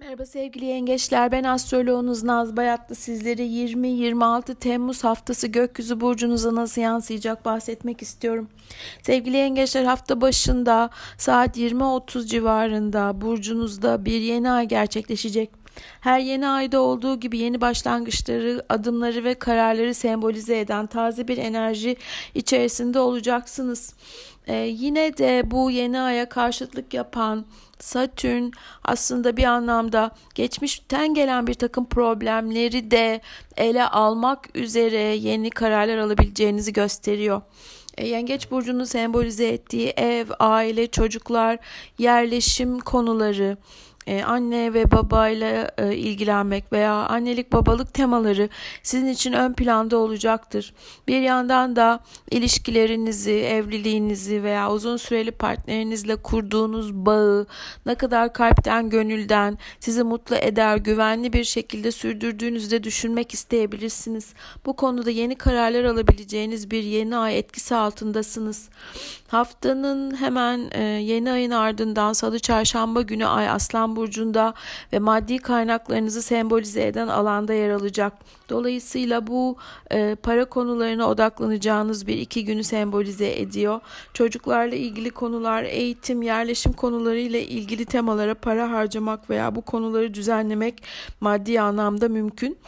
Merhaba 0.00 0.26
sevgili 0.26 0.64
yengeçler 0.64 1.32
ben 1.32 1.44
astroloğunuz 1.44 2.22
Naz 2.22 2.56
Bayatlı 2.56 2.94
sizlere 2.94 3.42
20-26 3.42 4.54
Temmuz 4.54 5.04
haftası 5.04 5.46
gökyüzü 5.46 6.00
burcunuza 6.00 6.54
nasıl 6.54 6.80
yansıyacak 6.80 7.44
bahsetmek 7.44 8.02
istiyorum. 8.02 8.48
Sevgili 9.02 9.36
yengeçler 9.36 9.84
hafta 9.84 10.20
başında 10.20 10.90
saat 11.18 11.58
20.30 11.58 12.26
civarında 12.26 13.20
burcunuzda 13.20 14.04
bir 14.04 14.20
yeni 14.20 14.50
ay 14.50 14.68
gerçekleşecek. 14.68 15.50
Her 16.00 16.18
yeni 16.20 16.48
ayda 16.48 16.80
olduğu 16.80 17.20
gibi 17.20 17.38
yeni 17.38 17.60
başlangıçları, 17.60 18.62
adımları 18.68 19.24
ve 19.24 19.34
kararları 19.34 19.94
sembolize 19.94 20.60
eden 20.60 20.86
taze 20.86 21.28
bir 21.28 21.38
enerji 21.38 21.96
içerisinde 22.34 22.98
olacaksınız. 22.98 23.94
Ee, 24.46 24.54
yine 24.54 25.16
de 25.16 25.50
bu 25.50 25.70
yeni 25.70 26.00
aya 26.00 26.28
karşıtlık 26.28 26.94
yapan 26.94 27.46
Satürn 27.78 28.50
aslında 28.84 29.36
bir 29.36 29.44
anlamda 29.44 30.10
geçmişten 30.34 31.14
gelen 31.14 31.46
bir 31.46 31.54
takım 31.54 31.86
problemleri 31.86 32.90
de 32.90 33.20
ele 33.56 33.84
almak 33.84 34.56
üzere 34.56 34.98
yeni 34.98 35.50
kararlar 35.50 35.98
alabileceğinizi 35.98 36.72
gösteriyor. 36.72 37.42
E, 37.98 38.08
Yengeç 38.08 38.50
burcunu 38.50 38.86
sembolize 38.86 39.48
ettiği 39.48 39.88
ev, 39.88 40.26
aile, 40.38 40.86
çocuklar, 40.86 41.58
yerleşim 41.98 42.78
konuları, 42.80 43.56
e, 44.06 44.22
anne 44.22 44.74
ve 44.74 44.90
babayla 44.90 45.70
e, 45.78 45.96
ilgilenmek 45.96 46.72
veya 46.72 46.92
annelik 46.92 47.52
babalık 47.52 47.94
temaları 47.94 48.48
sizin 48.82 49.06
için 49.06 49.32
ön 49.32 49.52
planda 49.52 49.96
olacaktır. 49.96 50.74
Bir 51.08 51.20
yandan 51.20 51.76
da 51.76 52.00
ilişkilerinizi, 52.30 53.32
evliliğinizi 53.32 54.42
veya 54.42 54.72
uzun 54.72 54.96
süreli 54.96 55.30
partnerinizle 55.30 56.16
kurduğunuz 56.16 56.94
bağı 56.94 57.46
ne 57.86 57.94
kadar 57.94 58.32
kalpten, 58.32 58.90
gönülden 58.90 59.58
sizi 59.80 60.02
mutlu 60.02 60.36
eder, 60.36 60.76
güvenli 60.76 61.32
bir 61.32 61.44
şekilde 61.44 61.92
sürdürdüğünüzde 61.92 62.84
düşünmek 62.84 63.34
isteyebilirsiniz. 63.34 64.34
Bu 64.66 64.76
konuda 64.76 65.10
yeni 65.10 65.34
kararlar 65.34 65.84
alabileceğiniz 65.84 66.70
bir 66.70 66.82
yeni 66.82 67.16
ay 67.16 67.38
etkisi 67.38 67.74
altındasınız. 67.74 68.68
Haftanın 69.32 70.16
hemen 70.16 70.68
e, 70.72 70.82
yeni 70.82 71.30
ayın 71.30 71.50
ardından 71.50 72.12
salı 72.12 72.38
çarşamba 72.38 73.02
günü 73.02 73.26
ay 73.26 73.48
Aslan 73.48 73.96
burcunda 73.96 74.54
ve 74.92 74.98
maddi 74.98 75.38
kaynaklarınızı 75.38 76.22
sembolize 76.22 76.86
eden 76.86 77.08
alanda 77.08 77.54
yer 77.54 77.70
alacak. 77.70 78.12
Dolayısıyla 78.52 79.26
bu 79.26 79.56
e, 79.92 80.14
para 80.22 80.44
konularına 80.44 81.08
odaklanacağınız 81.08 82.06
bir 82.06 82.18
iki 82.18 82.44
günü 82.44 82.64
sembolize 82.64 83.40
ediyor. 83.40 83.80
Çocuklarla 84.14 84.74
ilgili 84.74 85.10
konular, 85.10 85.62
eğitim, 85.62 86.22
yerleşim 86.22 86.72
konularıyla 86.72 87.38
ilgili 87.38 87.84
temalara 87.84 88.34
para 88.34 88.70
harcamak 88.70 89.30
veya 89.30 89.54
bu 89.54 89.62
konuları 89.62 90.14
düzenlemek 90.14 90.82
maddi 91.20 91.60
anlamda 91.60 92.08
mümkün. 92.08 92.58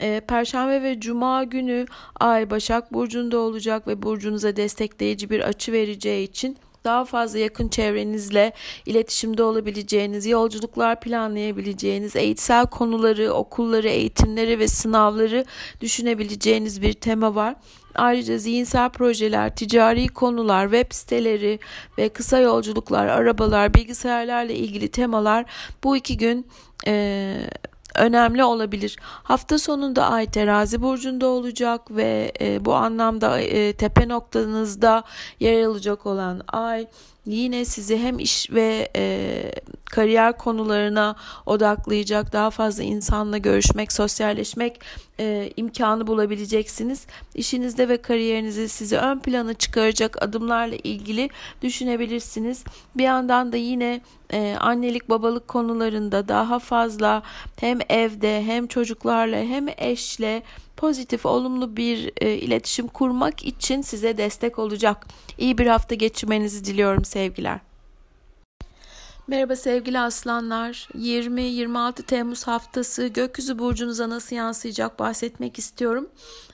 E, 0.00 0.20
Perşembe 0.20 0.82
ve 0.82 1.00
Cuma 1.00 1.44
günü 1.44 1.86
Ay 2.20 2.50
Başak 2.50 2.92
Burcu'nda 2.92 3.38
olacak 3.38 3.88
ve 3.88 4.02
burcunuza 4.02 4.56
destekleyici 4.56 5.30
bir 5.30 5.40
açı 5.40 5.72
vereceği 5.72 6.24
için 6.24 6.56
daha 6.88 7.04
fazla 7.04 7.38
yakın 7.38 7.68
çevrenizle 7.68 8.52
iletişimde 8.86 9.42
olabileceğiniz, 9.42 10.26
yolculuklar 10.26 11.00
planlayabileceğiniz, 11.00 12.16
eğitsel 12.16 12.66
konuları, 12.66 13.32
okulları, 13.32 13.88
eğitimleri 13.88 14.58
ve 14.58 14.68
sınavları 14.68 15.44
düşünebileceğiniz 15.80 16.82
bir 16.82 16.92
tema 16.92 17.34
var. 17.34 17.54
Ayrıca 17.94 18.38
zihinsel 18.38 18.88
projeler, 18.88 19.56
ticari 19.56 20.08
konular, 20.08 20.64
web 20.64 20.92
siteleri 20.92 21.58
ve 21.98 22.08
kısa 22.08 22.38
yolculuklar, 22.38 23.06
arabalar, 23.06 23.74
bilgisayarlarla 23.74 24.52
ilgili 24.52 24.88
temalar 24.88 25.44
bu 25.84 25.96
iki 25.96 26.16
gün 26.16 26.46
e, 26.86 27.34
önemli 27.98 28.44
olabilir. 28.44 28.96
Hafta 29.02 29.58
sonunda 29.58 30.06
Ay 30.06 30.26
terazi 30.26 30.82
burcunda 30.82 31.26
olacak 31.26 31.90
ve 31.90 32.32
e, 32.40 32.64
bu 32.64 32.74
anlamda 32.74 33.40
e, 33.40 33.72
tepe 33.72 34.08
noktanızda 34.08 35.02
yer 35.40 35.64
alacak 35.64 36.06
olan 36.06 36.42
Ay 36.48 36.86
yine 37.34 37.64
sizi 37.64 37.98
hem 37.98 38.18
iş 38.18 38.50
ve 38.50 38.88
e, 38.96 39.42
kariyer 39.84 40.38
konularına 40.38 41.16
odaklayacak 41.46 42.32
daha 42.32 42.50
fazla 42.50 42.82
insanla 42.82 43.38
görüşmek, 43.38 43.92
sosyalleşmek 43.92 44.80
e, 45.20 45.50
imkanı 45.56 46.06
bulabileceksiniz. 46.06 47.06
İşinizde 47.34 47.88
ve 47.88 47.96
kariyerinizde 47.96 48.68
sizi 48.68 48.96
ön 48.96 49.18
plana 49.18 49.54
çıkaracak 49.54 50.22
adımlarla 50.22 50.76
ilgili 50.76 51.30
düşünebilirsiniz. 51.62 52.64
Bir 52.96 53.04
yandan 53.04 53.52
da 53.52 53.56
yine 53.56 54.00
e, 54.32 54.56
annelik 54.60 55.10
babalık 55.10 55.48
konularında 55.48 56.28
daha 56.28 56.58
fazla 56.58 57.22
hem 57.60 57.78
evde 57.88 58.42
hem 58.42 58.66
çocuklarla 58.66 59.36
hem 59.36 59.66
eşle 59.78 60.42
pozitif, 60.78 61.26
olumlu 61.26 61.76
bir 61.76 62.12
e, 62.20 62.34
iletişim 62.34 62.88
kurmak 62.88 63.44
için 63.44 63.82
size 63.82 64.18
destek 64.18 64.58
olacak. 64.58 65.06
İyi 65.38 65.58
bir 65.58 65.66
hafta 65.66 65.94
geçirmenizi 65.94 66.64
diliyorum 66.64 67.04
sevgiler. 67.04 67.58
Merhaba 69.26 69.56
sevgili 69.56 69.98
aslanlar. 69.98 70.88
20-26 70.94 72.02
Temmuz 72.02 72.46
haftası 72.46 73.06
gökyüzü 73.06 73.58
burcunuza 73.58 74.08
nasıl 74.08 74.36
yansıyacak 74.36 74.98
bahsetmek 74.98 75.58
istiyorum. 75.58 76.08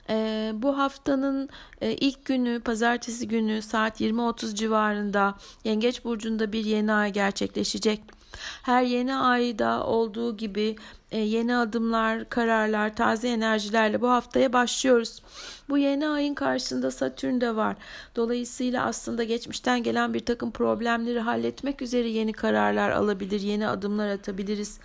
Ee, 0.09 0.51
bu 0.55 0.77
haftanın 0.77 1.49
e, 1.81 1.91
ilk 1.91 2.25
günü 2.25 2.59
pazartesi 2.59 3.27
günü 3.27 3.61
saat 3.61 4.01
20.30 4.01 4.55
civarında 4.55 5.35
Yengeç 5.63 6.05
burcunda 6.05 6.51
bir 6.51 6.65
yeni 6.65 6.93
ay 6.93 7.13
gerçekleşecek. 7.13 8.14
Her 8.63 8.83
yeni 8.83 9.15
ayda 9.15 9.83
olduğu 9.83 10.37
gibi 10.37 10.75
e, 11.11 11.19
yeni 11.19 11.55
adımlar, 11.55 12.29
kararlar, 12.29 12.95
taze 12.95 13.27
enerjilerle 13.27 14.01
bu 14.01 14.09
haftaya 14.09 14.53
başlıyoruz. 14.53 15.21
Bu 15.69 15.77
yeni 15.77 16.07
ayın 16.07 16.33
karşısında 16.33 16.91
Satürn 16.91 17.41
de 17.41 17.55
var. 17.55 17.75
Dolayısıyla 18.15 18.85
aslında 18.85 19.23
geçmişten 19.23 19.83
gelen 19.83 20.13
bir 20.13 20.25
takım 20.25 20.51
problemleri 20.51 21.19
halletmek 21.19 21.81
üzere 21.81 22.09
yeni 22.09 22.33
kararlar 22.33 22.89
alabilir, 22.91 23.41
yeni 23.41 23.67
adımlar 23.67 24.09
atabiliriz. 24.09 24.79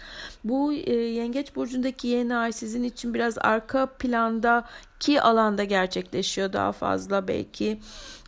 Bu 0.44 0.72
e, 0.72 0.92
Yengeç 0.92 1.56
burcundaki 1.56 2.08
yeni 2.08 2.36
ay 2.36 2.52
sizin 2.52 2.84
için 2.84 3.14
biraz 3.14 3.38
arka 3.38 3.86
planda 3.86 4.64
ki 5.00 5.22
alanda 5.22 5.64
gerçekleşiyor 5.64 6.52
daha 6.52 6.72
fazla 6.72 7.28
belki 7.28 7.78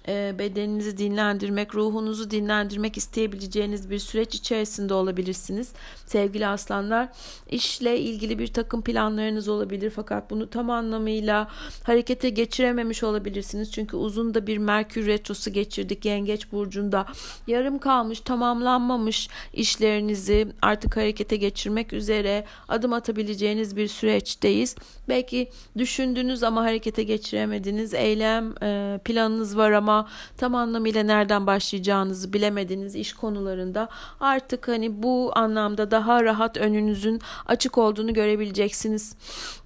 bedeninizi 0.09 0.99
dinlendirmek, 0.99 1.75
ruhunuzu 1.75 2.31
dinlendirmek 2.31 2.97
isteyebileceğiniz 2.97 3.91
bir 3.91 3.99
süreç 3.99 4.35
içerisinde 4.35 4.95
olabilirsiniz. 4.95 5.73
Sevgili 6.07 6.47
aslanlar, 6.47 7.09
işle 7.51 7.99
ilgili 7.99 8.39
bir 8.39 8.47
takım 8.47 8.83
planlarınız 8.83 9.49
olabilir 9.49 9.93
fakat 9.97 10.31
bunu 10.31 10.51
tam 10.51 10.71
anlamıyla 10.71 11.49
harekete 11.83 12.31
geçirememiş 12.31 13.03
olabilirsiniz. 13.03 13.73
Çünkü 13.73 13.97
uzun 13.97 14.35
da 14.35 14.47
bir 14.47 14.59
Merkür 14.59 15.07
retrosu 15.07 15.53
geçirdik 15.53 16.05
Yengeç 16.05 16.53
burcunda. 16.53 17.07
Yarım 17.47 17.79
kalmış, 17.79 18.21
tamamlanmamış 18.21 19.29
işlerinizi 19.53 20.49
artık 20.63 20.97
harekete 20.97 21.37
geçirmek 21.37 21.93
üzere 21.93 22.45
adım 22.69 22.93
atabileceğiniz 22.93 23.77
bir 23.77 23.89
süreçteyiz. 23.89 24.77
Belki 25.09 25.51
düşündünüz 25.79 26.43
ama 26.43 26.63
harekete 26.63 27.03
geçiremediniz. 27.03 27.95
Eylem 27.95 28.55
e, 28.63 29.01
planınız 29.05 29.57
var 29.57 29.71
ama 29.71 29.92
ama 29.93 30.09
tam 30.37 30.55
anlamıyla 30.55 31.03
nereden 31.03 31.47
başlayacağınızı 31.47 32.33
bilemediğiniz 32.33 32.95
iş 32.95 33.13
konularında 33.13 33.89
artık 34.21 34.69
hani 34.69 35.03
bu 35.03 35.33
anlamda 35.35 35.91
daha 35.91 36.25
rahat 36.25 36.57
önünüzün 36.57 37.21
açık 37.47 37.79
olduğunu 37.79 38.15
görebileceksiniz. 38.15 39.17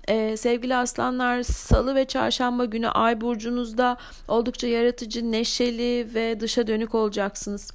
Ee, 0.08 0.36
sevgili 0.36 0.76
aslanlar 0.76 1.42
salı 1.42 1.94
ve 1.94 2.04
çarşamba 2.04 2.64
günü 2.64 2.88
ay 2.88 3.20
burcunuzda 3.20 3.96
oldukça 4.28 4.66
yaratıcı, 4.66 5.32
neşeli 5.32 6.14
ve 6.14 6.40
dışa 6.40 6.66
dönük 6.66 6.94
olacaksınız. 6.94 7.72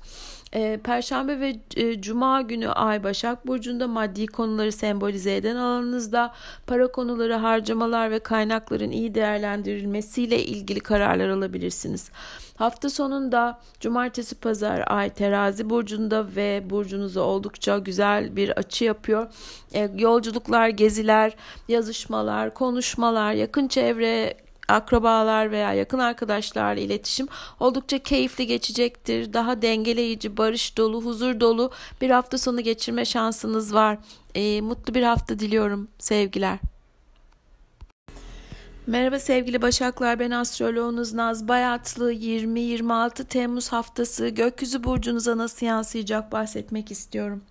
E, 0.53 0.79
Perşembe 0.83 1.39
ve 1.39 1.55
e, 1.75 2.01
Cuma 2.01 2.41
günü 2.41 2.69
Ay 2.69 3.03
Başak 3.03 3.47
Burcu'nda 3.47 3.87
maddi 3.87 4.27
konuları 4.27 4.71
sembolize 4.71 5.35
eden 5.35 5.55
alanınızda 5.55 6.33
para 6.67 6.91
konuları, 6.91 7.33
harcamalar 7.33 8.11
ve 8.11 8.19
kaynakların 8.19 8.91
iyi 8.91 9.15
değerlendirilmesiyle 9.15 10.45
ilgili 10.45 10.79
kararlar 10.79 11.29
alabilirsiniz. 11.29 12.11
Hafta 12.55 12.89
sonunda 12.89 13.59
Cumartesi 13.79 14.35
Pazar 14.35 14.83
Ay 14.87 15.09
Terazi 15.09 15.69
Burcu'nda 15.69 16.35
ve 16.35 16.63
burcunuza 16.69 17.21
oldukça 17.21 17.77
güzel 17.77 18.35
bir 18.35 18.49
açı 18.49 18.85
yapıyor. 18.85 19.27
E, 19.73 19.89
yolculuklar, 19.97 20.69
geziler, 20.69 21.35
yazışmalar, 21.67 22.53
konuşmalar, 22.53 23.33
yakın 23.33 23.67
çevre 23.67 24.33
akrabalar 24.71 25.51
veya 25.51 25.73
yakın 25.73 25.99
arkadaşlarla 25.99 26.81
iletişim 26.81 27.27
oldukça 27.59 27.99
keyifli 27.99 28.47
geçecektir. 28.47 29.33
Daha 29.33 29.61
dengeleyici, 29.61 30.37
barış 30.37 30.77
dolu, 30.77 31.05
huzur 31.05 31.39
dolu 31.39 31.71
bir 32.01 32.09
hafta 32.09 32.37
sonu 32.37 32.61
geçirme 32.61 33.05
şansınız 33.05 33.73
var. 33.73 33.97
E, 34.35 34.61
mutlu 34.61 34.93
bir 34.93 35.03
hafta 35.03 35.39
diliyorum. 35.39 35.87
Sevgiler. 35.99 36.57
Merhaba 38.87 39.19
sevgili 39.19 39.61
Başaklar 39.61 40.19
ben 40.19 40.31
astroloğunuz 40.31 41.13
Naz 41.13 41.47
Bayatlı 41.47 42.13
20-26 42.13 43.25
Temmuz 43.25 43.71
haftası 43.71 44.27
gökyüzü 44.27 44.83
burcunuza 44.83 45.37
nasıl 45.37 45.65
yansıyacak 45.65 46.31
bahsetmek 46.31 46.91
istiyorum. 46.91 47.41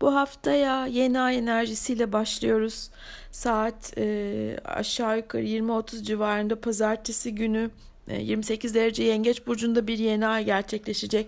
Bu 0.00 0.14
haftaya 0.14 0.86
yeni 0.86 1.20
ay 1.20 1.38
enerjisiyle 1.38 2.12
başlıyoruz. 2.12 2.90
Saat 3.30 3.98
e, 3.98 4.56
aşağı 4.64 5.16
yukarı 5.16 5.42
20-30 5.42 6.02
civarında 6.02 6.60
pazartesi 6.60 7.34
günü 7.34 7.70
28 8.08 8.70
e, 8.70 8.80
derece 8.80 9.02
yengeç 9.02 9.46
burcunda 9.46 9.86
bir 9.86 9.98
yeni 9.98 10.26
ay 10.26 10.44
gerçekleşecek 10.44 11.26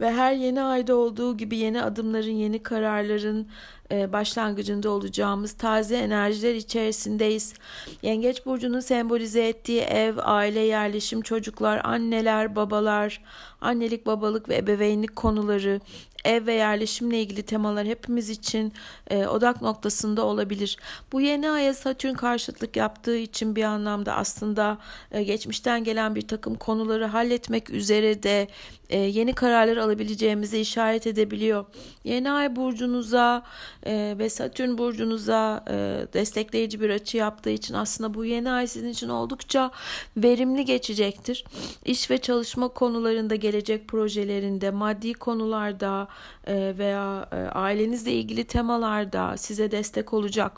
ve 0.00 0.12
her 0.12 0.32
yeni 0.32 0.62
ayda 0.62 0.96
olduğu 0.96 1.36
gibi 1.36 1.56
yeni 1.56 1.82
adımların 1.82 2.30
yeni 2.30 2.62
kararların 2.62 3.48
e, 3.92 4.12
başlangıcında 4.12 4.90
olacağımız 4.90 5.52
taze 5.52 5.96
enerjiler 5.96 6.54
içerisindeyiz. 6.54 7.54
Yengeç 8.02 8.46
burcunun 8.46 8.80
sembolize 8.80 9.48
ettiği 9.48 9.80
ev, 9.80 10.14
aile, 10.18 10.60
yerleşim, 10.60 11.22
çocuklar, 11.22 11.80
anneler, 11.84 12.56
babalar, 12.56 13.22
annelik, 13.60 14.06
babalık 14.06 14.48
ve 14.48 14.56
ebeveynlik 14.56 15.16
konuları, 15.16 15.80
ev 16.24 16.46
ve 16.46 16.52
yerleşimle 16.52 17.20
ilgili 17.20 17.42
temalar 17.42 17.86
hepimiz 17.86 18.30
için 18.30 18.72
e, 19.10 19.26
odak 19.26 19.62
noktasında 19.62 20.24
olabilir. 20.24 20.76
Bu 21.12 21.20
yeni 21.20 21.50
aya 21.50 21.74
Satürn 21.74 22.14
karşıtlık 22.14 22.76
yaptığı 22.76 23.16
için 23.16 23.56
bir 23.56 23.64
anlamda 23.64 24.14
aslında 24.14 24.78
e, 25.10 25.22
geçmişten 25.22 25.84
gelen 25.84 26.14
bir 26.14 26.28
takım 26.28 26.54
konuları 26.54 27.06
halletmek 27.06 27.70
üzere 27.70 28.22
de 28.22 28.48
e, 28.92 28.98
yeni 28.98 29.32
kararlar 29.32 29.76
alabileceğimizi 29.76 30.58
işaret 30.58 31.06
edebiliyor. 31.06 31.64
Yeni 32.04 32.30
ay 32.30 32.56
burcunuza 32.56 33.42
e, 33.86 34.14
ve 34.18 34.28
Satürn 34.28 34.78
burcunuza 34.78 35.64
e, 35.70 35.74
destekleyici 36.12 36.80
bir 36.80 36.90
açı 36.90 37.16
yaptığı 37.16 37.50
için 37.50 37.74
aslında 37.74 38.14
bu 38.14 38.24
yeni 38.24 38.50
ay 38.50 38.66
sizin 38.66 38.88
için 38.88 39.08
oldukça 39.08 39.70
verimli 40.16 40.64
geçecektir. 40.64 41.44
İş 41.84 42.10
ve 42.10 42.18
çalışma 42.18 42.68
konularında 42.68 43.34
gelecek 43.34 43.88
projelerinde, 43.88 44.70
maddi 44.70 45.14
konularda 45.14 46.08
e, 46.46 46.74
veya 46.78 47.28
e, 47.32 47.36
ailenizle 47.36 48.12
ilgili 48.12 48.44
temalarda 48.44 49.36
size 49.36 49.70
destek 49.70 50.12
olacak. 50.12 50.52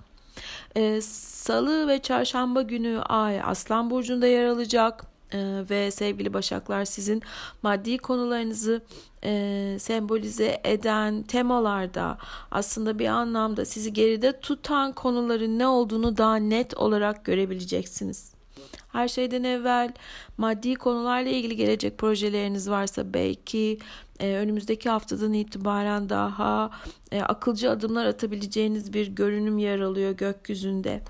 E, 0.76 1.00
Salı 1.00 1.88
ve 1.88 2.02
çarşamba 2.02 2.62
günü 2.62 3.00
ay 3.00 3.40
Aslan 3.42 3.90
burcunda 3.90 4.26
yer 4.26 4.46
alacak 4.46 5.13
ve 5.70 5.90
sevgili 5.90 6.32
Başaklar 6.32 6.84
sizin 6.84 7.22
maddi 7.62 7.98
konularınızı 7.98 8.82
e, 9.24 9.76
sembolize 9.80 10.60
eden 10.64 11.22
temalarda 11.22 12.18
aslında 12.50 12.98
bir 12.98 13.06
anlamda 13.06 13.64
sizi 13.64 13.92
geride 13.92 14.40
tutan 14.40 14.92
konuların 14.92 15.58
ne 15.58 15.66
olduğunu 15.66 16.16
daha 16.16 16.36
net 16.36 16.76
olarak 16.76 17.24
görebileceksiniz. 17.24 18.34
Her 18.92 19.08
şeyden 19.08 19.44
evvel 19.44 19.92
maddi 20.38 20.74
konularla 20.74 21.30
ilgili 21.30 21.56
gelecek 21.56 21.98
projeleriniz 21.98 22.70
varsa 22.70 23.14
belki 23.14 23.78
e, 24.20 24.34
önümüzdeki 24.34 24.90
haftadan 24.90 25.32
itibaren 25.32 26.08
daha 26.08 26.70
e, 27.12 27.22
akılcı 27.22 27.70
adımlar 27.70 28.06
atabileceğiniz 28.06 28.92
bir 28.92 29.06
görünüm 29.06 29.58
yer 29.58 29.80
alıyor 29.80 30.10
gökyüzünde. 30.10 31.02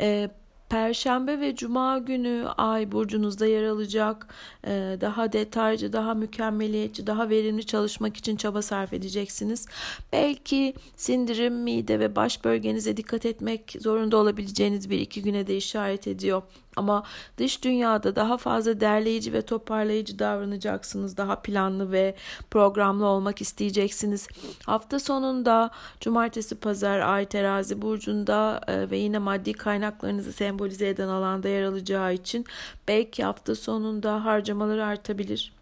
E, 0.00 0.30
Perşembe 0.68 1.40
ve 1.40 1.54
Cuma 1.56 1.98
günü 1.98 2.46
Ay 2.56 2.92
burcunuzda 2.92 3.46
yer 3.46 3.64
alacak. 3.64 4.26
Ee, 4.66 4.96
daha 5.00 5.32
detaycı, 5.32 5.92
daha 5.92 6.14
mükemmeliyetçi, 6.14 7.06
daha 7.06 7.28
verimli 7.28 7.66
çalışmak 7.66 8.16
için 8.16 8.36
çaba 8.36 8.62
sarf 8.62 8.92
edeceksiniz. 8.92 9.66
Belki 10.12 10.74
sindirim, 10.96 11.54
mide 11.54 12.00
ve 12.00 12.16
baş 12.16 12.44
bölgenize 12.44 12.96
dikkat 12.96 13.26
etmek 13.26 13.76
zorunda 13.80 14.16
olabileceğiniz 14.16 14.90
bir 14.90 15.00
iki 15.00 15.22
güne 15.22 15.46
de 15.46 15.56
işaret 15.56 16.06
ediyor. 16.06 16.42
Ama 16.76 17.02
dış 17.38 17.64
dünyada 17.64 18.16
daha 18.16 18.36
fazla 18.36 18.80
derleyici 18.80 19.32
ve 19.32 19.42
toparlayıcı 19.42 20.18
davranacaksınız. 20.18 21.16
Daha 21.16 21.42
planlı 21.42 21.92
ve 21.92 22.14
programlı 22.50 23.06
olmak 23.06 23.40
isteyeceksiniz. 23.40 24.28
Hafta 24.66 24.98
sonunda 24.98 25.70
cumartesi 26.00 26.54
pazar 26.54 27.00
ay 27.00 27.24
terazi 27.24 27.82
burcunda 27.82 28.60
e, 28.68 28.90
ve 28.90 28.96
yine 28.98 29.18
maddi 29.18 29.52
kaynaklarınızı 29.52 30.32
sembolize 30.32 30.88
eden 30.88 31.08
alanda 31.08 31.48
yer 31.48 31.62
alacağı 31.62 32.14
için 32.14 32.46
belki 32.88 33.24
hafta 33.24 33.54
sonunda 33.54 34.24
harcamaları 34.24 34.84
artabilir. 34.84 35.52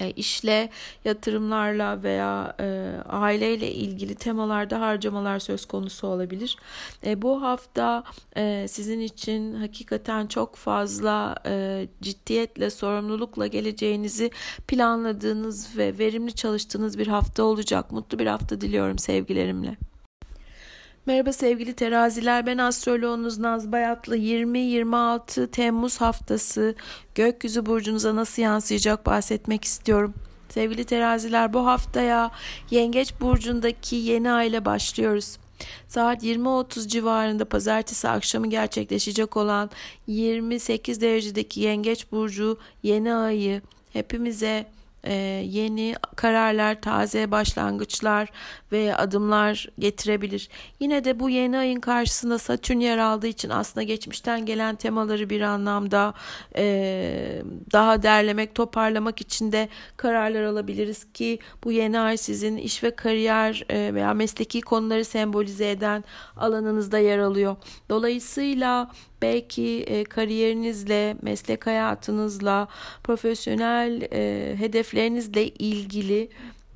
E, 0.00 0.10
işle, 0.10 0.70
yatırımlarla 1.04 2.02
veya 2.02 2.56
e, 2.60 2.96
aileyle 3.08 3.72
ilgili 3.72 4.14
temalarda 4.14 4.80
harcamalar 4.80 5.38
söz 5.38 5.66
konusu 5.66 6.06
olabilir. 6.06 6.56
E, 7.06 7.22
bu 7.22 7.42
hafta 7.42 8.04
e, 8.36 8.66
sizin 8.68 9.00
için 9.00 9.54
hakikaten 9.54 10.26
çok 10.26 10.56
fazla 10.56 11.36
e, 11.46 11.86
ciddiyetle, 12.02 12.70
sorumlulukla 12.70 13.46
geleceğinizi 13.46 14.30
planladığınız 14.68 15.78
ve 15.78 15.98
verimli 15.98 16.32
çalıştığınız 16.32 16.98
bir 16.98 17.06
hafta 17.06 17.42
olacak. 17.42 17.92
Mutlu 17.92 18.18
bir 18.18 18.26
hafta 18.26 18.60
diliyorum 18.60 18.98
sevgilerimle. 18.98 19.76
Merhaba 21.06 21.32
sevgili 21.32 21.74
teraziler 21.74 22.46
ben 22.46 22.58
astroloğunuz 22.58 23.38
Naz 23.38 23.72
Bayatlı 23.72 24.16
20-26 24.16 25.50
Temmuz 25.50 26.00
haftası 26.00 26.74
gökyüzü 27.14 27.66
burcunuza 27.66 28.16
nasıl 28.16 28.42
yansıyacak 28.42 29.06
bahsetmek 29.06 29.64
istiyorum. 29.64 30.14
Sevgili 30.48 30.84
teraziler 30.84 31.52
bu 31.52 31.66
haftaya 31.66 32.30
yengeç 32.70 33.20
burcundaki 33.20 33.96
yeni 33.96 34.32
ay 34.32 34.48
ile 34.48 34.64
başlıyoruz. 34.64 35.38
Saat 35.88 36.24
20.30 36.24 36.88
civarında 36.88 37.44
pazartesi 37.44 38.08
akşamı 38.08 38.46
gerçekleşecek 38.50 39.36
olan 39.36 39.70
28 40.06 41.00
derecedeki 41.00 41.60
yengeç 41.60 42.12
burcu 42.12 42.58
yeni 42.82 43.14
ayı 43.14 43.62
hepimize 43.92 44.66
e, 45.04 45.14
yeni 45.46 45.94
kararlar, 46.16 46.80
taze 46.80 47.30
başlangıçlar 47.30 48.28
ve 48.72 48.96
adımlar 48.96 49.68
getirebilir. 49.78 50.48
Yine 50.80 51.04
de 51.04 51.20
bu 51.20 51.30
yeni 51.30 51.58
ayın 51.58 51.80
karşısında 51.80 52.38
Satürn 52.38 52.78
yer 52.78 52.98
aldığı 52.98 53.26
için 53.26 53.50
aslında 53.50 53.82
geçmişten 53.82 54.46
gelen 54.46 54.74
temaları 54.74 55.30
bir 55.30 55.40
anlamda 55.40 56.14
e, 56.56 57.42
daha 57.72 58.02
derlemek, 58.02 58.54
toparlamak 58.54 59.20
için 59.20 59.52
de 59.52 59.68
kararlar 59.96 60.42
alabiliriz 60.42 61.12
ki 61.12 61.38
bu 61.64 61.72
yeni 61.72 62.00
ay 62.00 62.16
sizin 62.16 62.56
iş 62.56 62.82
ve 62.82 62.90
kariyer 62.90 63.64
e, 63.68 63.94
veya 63.94 64.14
mesleki 64.14 64.60
konuları 64.60 65.04
sembolize 65.04 65.70
eden 65.70 66.04
alanınızda 66.36 66.98
yer 66.98 67.18
alıyor. 67.18 67.56
Dolayısıyla 67.88 68.90
belki 69.24 69.82
e, 69.82 70.04
kariyerinizle, 70.04 71.16
meslek 71.22 71.66
hayatınızla, 71.66 72.68
profesyonel 73.04 74.02
e, 74.12 74.54
hedeflerinizle 74.58 75.48
ilgili 75.48 76.28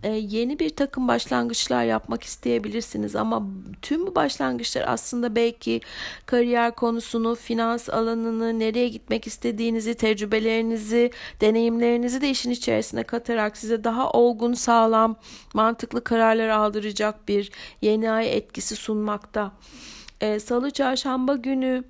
e, 0.03 0.09
yeni 0.09 0.59
bir 0.59 0.71
takım 0.71 1.09
başlangıçlar 1.09 1.85
yapmak 1.85 2.23
isteyebilirsiniz 2.23 3.17
ama 3.17 3.43
tüm 3.83 4.07
bu 4.07 4.15
başlangıçlar 4.15 4.85
aslında 4.87 5.37
belki 5.37 5.81
kariyer 6.27 6.75
konusunu, 6.75 7.35
finans 7.35 7.91
alanını, 7.91 8.59
nereye 8.59 8.89
gitmek 8.89 9.27
istediğinizi, 9.27 9.95
tecrübelerinizi, 9.95 11.11
deneyimlerinizi 11.41 12.21
de 12.21 12.31
işin 12.31 12.51
içerisine 12.51 13.03
katarak 13.03 13.57
size 13.57 13.85
daha 13.85 14.11
olgun, 14.11 14.55
sağlam, 14.55 15.17
mantıklı 15.55 16.05
kararlar 16.05 16.49
aldıracak 16.49 17.29
bir 17.29 17.51
yeni 17.83 18.11
ay 18.11 18.37
etkisi 18.37 18.77
sunmakta. 18.77 19.53
E, 20.21 20.41
Salı, 20.41 20.71
çarşamba 20.71 21.37
günü 21.37 21.85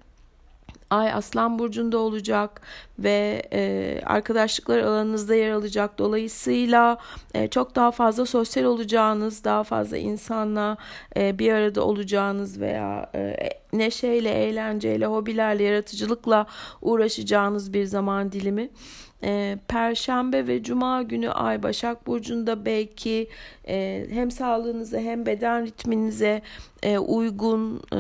Ay 0.91 1.13
Aslan 1.13 1.59
Burcu'nda 1.59 1.99
olacak 1.99 2.61
ve 2.99 3.43
e, 3.53 4.01
arkadaşlıklar 4.07 4.79
alanınızda 4.79 5.35
yer 5.35 5.51
alacak. 5.51 5.99
Dolayısıyla 5.99 6.99
e, 7.35 7.49
çok 7.49 7.75
daha 7.77 7.91
fazla 7.91 8.27
sosyal 8.27 8.65
olacağınız, 8.65 9.45
daha 9.45 9.65
fazla 9.65 9.97
insanla 9.97 10.77
e, 11.17 11.39
bir 11.39 11.53
arada 11.53 11.85
olacağınız 11.85 12.61
veya 12.61 13.11
e, 13.15 13.37
neşeyle, 13.73 14.31
eğlenceyle, 14.31 15.07
hobilerle, 15.07 15.63
yaratıcılıkla 15.63 16.47
uğraşacağınız 16.83 17.73
bir 17.73 17.85
zaman 17.85 18.33
dilimi. 18.33 18.71
E, 19.23 19.59
Perşembe 19.69 20.47
ve 20.47 20.63
Cuma 20.63 21.03
günü 21.03 21.31
Ay 21.31 21.63
Başak 21.63 22.07
Burcu'nda 22.07 22.65
belki 22.65 23.29
e, 23.69 24.07
hem 24.11 24.31
sağlığınıza 24.31 24.99
hem 24.99 25.27
beden 25.27 25.67
ritminize 25.67 26.43
e, 26.83 26.99
uygun, 26.99 27.83
e, 27.93 27.99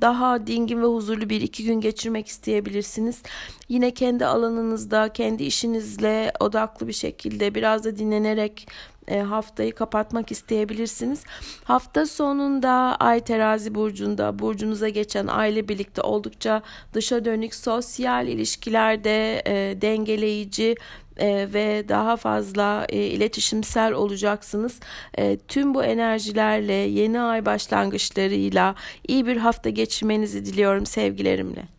daha 0.00 0.46
dingin 0.46 0.82
ve 0.82 0.86
huzurlu 0.86 1.30
bir 1.30 1.40
iki 1.40 1.64
gün 1.64 1.80
geçirmek 1.80 2.26
isteyebilirsiniz. 2.26 3.22
Yine 3.68 3.90
kendi 3.94 4.26
alanınızda, 4.26 5.08
kendi 5.12 5.44
işinizle 5.44 6.32
odaklı 6.40 6.88
bir 6.88 6.92
şekilde 6.92 7.54
biraz 7.54 7.84
da 7.84 7.96
dinlenerek 7.96 8.68
e, 9.08 9.20
haftayı 9.20 9.72
kapatmak 9.74 10.32
isteyebilirsiniz. 10.32 11.24
Hafta 11.64 12.06
sonunda 12.06 12.96
Ay 13.00 13.20
Terazi 13.20 13.74
burcunda 13.74 14.38
burcunuza 14.38 14.88
geçen 14.88 15.26
aile 15.26 15.68
birlikte 15.68 16.02
oldukça 16.02 16.62
dışa 16.94 17.24
dönük 17.24 17.54
sosyal 17.54 18.28
ilişkilerde 18.28 19.42
e, 19.46 19.80
dengeleyici 19.82 20.74
e, 21.18 21.48
ve 21.54 21.88
daha 21.88 22.16
fazla 22.16 22.86
e, 22.88 22.96
iletişimsel 22.96 23.92
olacaksınız. 23.92 24.80
E, 25.18 25.38
tüm 25.48 25.74
bu 25.74 25.84
enerjilerle 25.84 26.72
yeni 26.72 27.20
ay 27.20 27.46
başlangıçlarıyla 27.46 28.74
iyi 29.08 29.26
bir 29.26 29.36
hafta 29.36 29.70
geçirmenizi 29.70 30.44
diliyorum 30.44 30.86
sevgilerimle. 30.86 31.77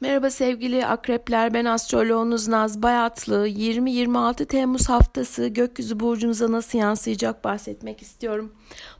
Merhaba 0.00 0.30
sevgili 0.30 0.86
akrepler 0.86 1.54
ben 1.54 1.64
astroloğunuz 1.64 2.48
Naz 2.48 2.82
Bayatlı 2.82 3.48
20-26 3.48 4.46
Temmuz 4.46 4.88
haftası 4.88 5.48
gökyüzü 5.48 6.00
burcunuza 6.00 6.52
nasıl 6.52 6.78
yansıyacak 6.78 7.44
bahsetmek 7.44 8.02
istiyorum. 8.02 8.52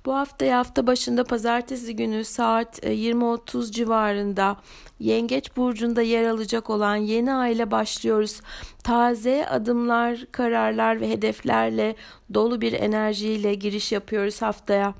Bu 0.06 0.14
hafta 0.14 0.58
hafta 0.58 0.86
başında 0.86 1.24
pazartesi 1.24 1.96
günü 1.96 2.24
saat 2.24 2.78
20.30 2.78 3.72
civarında 3.72 4.56
Yengeç 5.00 5.56
burcunda 5.56 6.02
yer 6.02 6.24
alacak 6.24 6.70
olan 6.70 6.96
yeni 6.96 7.34
ay 7.34 7.52
ile 7.52 7.70
başlıyoruz. 7.70 8.40
Taze 8.84 9.46
adımlar, 9.48 10.26
kararlar 10.32 11.00
ve 11.00 11.10
hedeflerle 11.10 11.96
dolu 12.34 12.60
bir 12.60 12.72
enerjiyle 12.72 13.54
giriş 13.54 13.92
yapıyoruz 13.92 14.42
haftaya. 14.42 14.94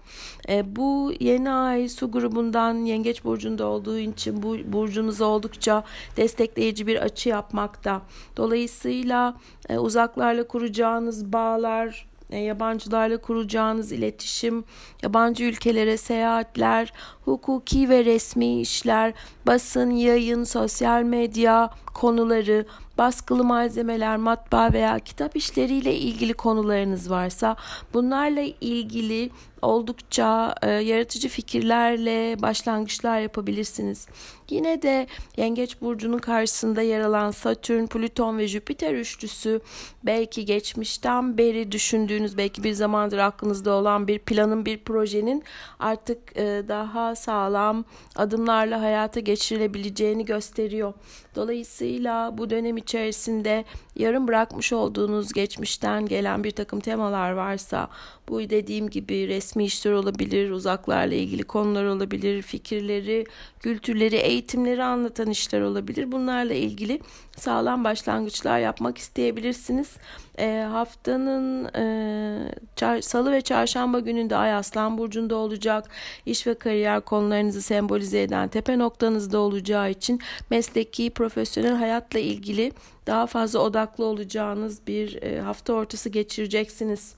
E, 0.49 0.77
bu 0.77 1.13
yeni 1.21 1.51
ay 1.51 1.89
su 1.89 2.11
grubundan 2.11 2.75
Yengeç 2.75 3.25
burcunda 3.25 3.67
olduğu 3.67 3.99
için 3.99 4.43
bu 4.43 4.57
burcunuz 4.73 5.21
oldukça 5.21 5.85
destekleyici 6.17 6.87
bir 6.87 6.97
açı 6.97 7.29
yapmakta. 7.29 8.03
Dolayısıyla 8.37 9.37
e, 9.69 9.79
uzaklarla 9.79 10.47
kuracağınız 10.49 11.33
bağlar, 11.33 12.09
e, 12.31 12.39
yabancılarla 12.39 13.17
kuracağınız 13.17 13.93
iletişim, 13.93 14.65
yabancı 15.03 15.45
ülkelere 15.45 15.97
seyahatler, 15.97 16.93
hukuki 17.29 17.89
ve 17.89 18.05
resmi 18.05 18.61
işler, 18.61 19.15
basın, 19.47 19.91
yayın, 19.91 20.45
sosyal 20.45 21.03
medya 21.03 21.71
konuları, 21.95 22.67
baskılı 22.99 23.45
malzemeler, 23.45 24.17
matbaa 24.17 24.73
veya 24.73 24.99
kitap 24.99 25.37
işleriyle 25.37 25.95
ilgili 25.95 26.35
konularınız 26.35 27.11
varsa 27.11 27.57
bunlarla 27.95 28.41
ilgili 28.61 29.31
oldukça 29.63 30.55
e, 30.63 30.71
yaratıcı 30.71 31.29
fikirlerle 31.29 32.43
başlangıçlar 32.43 33.21
yapabilirsiniz. 33.21 34.07
Yine 34.51 34.83
de 34.83 35.07
Yengeç 35.37 35.81
burcunun 35.81 36.19
karşısında 36.19 36.83
yer 36.83 37.01
alan 37.01 37.31
Satürn, 37.31 37.87
Plüton 37.87 38.39
ve 38.39 38.49
Jüpiter 38.49 38.95
üçlüsü 38.95 39.61
belki 40.03 40.45
geçmişten 40.45 41.39
beri 41.39 41.73
düşündüğünüz, 41.73 42.37
belki 42.37 42.65
bir 42.65 42.73
zamandır 42.73 43.19
aklınızda 43.19 43.73
olan 43.73 44.09
bir 44.09 44.19
planın, 44.19 44.67
bir 44.67 44.79
projenin 44.79 45.45
artık 45.79 46.37
e, 46.37 46.63
daha 46.69 47.15
sağlam 47.19 47.85
adımlarla 48.17 48.81
hayata 48.81 49.21
geçirilebileceğini 49.21 50.25
gösteriyor. 50.25 50.95
Dolayısıyla 51.39 52.39
bu 52.39 52.51
dönem 52.51 52.77
içerisinde 52.77 53.65
yarım 53.97 54.29
bırakmış 54.29 54.73
olduğunuz 54.73 55.33
geçmişten 55.33 56.07
gelen 56.07 56.45
bir 56.45 56.51
takım 56.51 56.81
temalar 56.81 57.33
varsa 57.33 57.89
bu 58.29 58.41
dediğim 58.41 58.91
gibi 58.91 59.29
resmi 59.29 59.65
işler 59.65 59.93
olabilir, 59.93 60.51
uzaklarla 60.51 61.15
ilgili 61.15 61.43
konular 61.43 61.85
olabilir, 61.85 62.43
fikirleri, 62.43 63.27
kültürleri, 63.61 64.17
eğitimleri 64.17 64.85
anlatan 64.85 65.31
işler 65.31 65.61
olabilir. 65.61 66.13
Bunlarla 66.13 66.55
ilgili 66.55 67.01
sağlam 67.37 67.85
başlangıçlar 67.85 68.59
yapmak 68.59 68.99
isteyebilirsiniz. 68.99 69.97
E, 70.39 70.67
haftanın 70.71 71.65
e, 71.75 73.03
salı 73.03 73.33
ve 73.33 73.41
çarşamba 73.41 73.99
gününde 74.01 74.37
Ay 74.37 74.55
Aslan 74.55 74.99
Burcu'nda 74.99 75.37
olacak. 75.37 75.91
İş 76.27 76.47
ve 76.47 76.55
kariyer 76.55 77.01
konularınızı 77.01 77.63
sembolize 77.63 78.23
eden 78.23 78.49
tepe 78.49 78.79
noktanızda 78.79 79.39
olacağı 79.39 79.91
için 79.91 80.21
mesleki, 80.51 81.11
profesyonel 81.11 81.28
hayatla 81.75 82.19
ilgili 82.19 82.73
daha 83.07 83.27
fazla 83.27 83.59
odaklı 83.59 84.05
olacağınız 84.05 84.87
bir 84.87 85.23
e, 85.23 85.41
hafta 85.41 85.73
ortası 85.73 86.09
geçireceksiniz. 86.09 87.15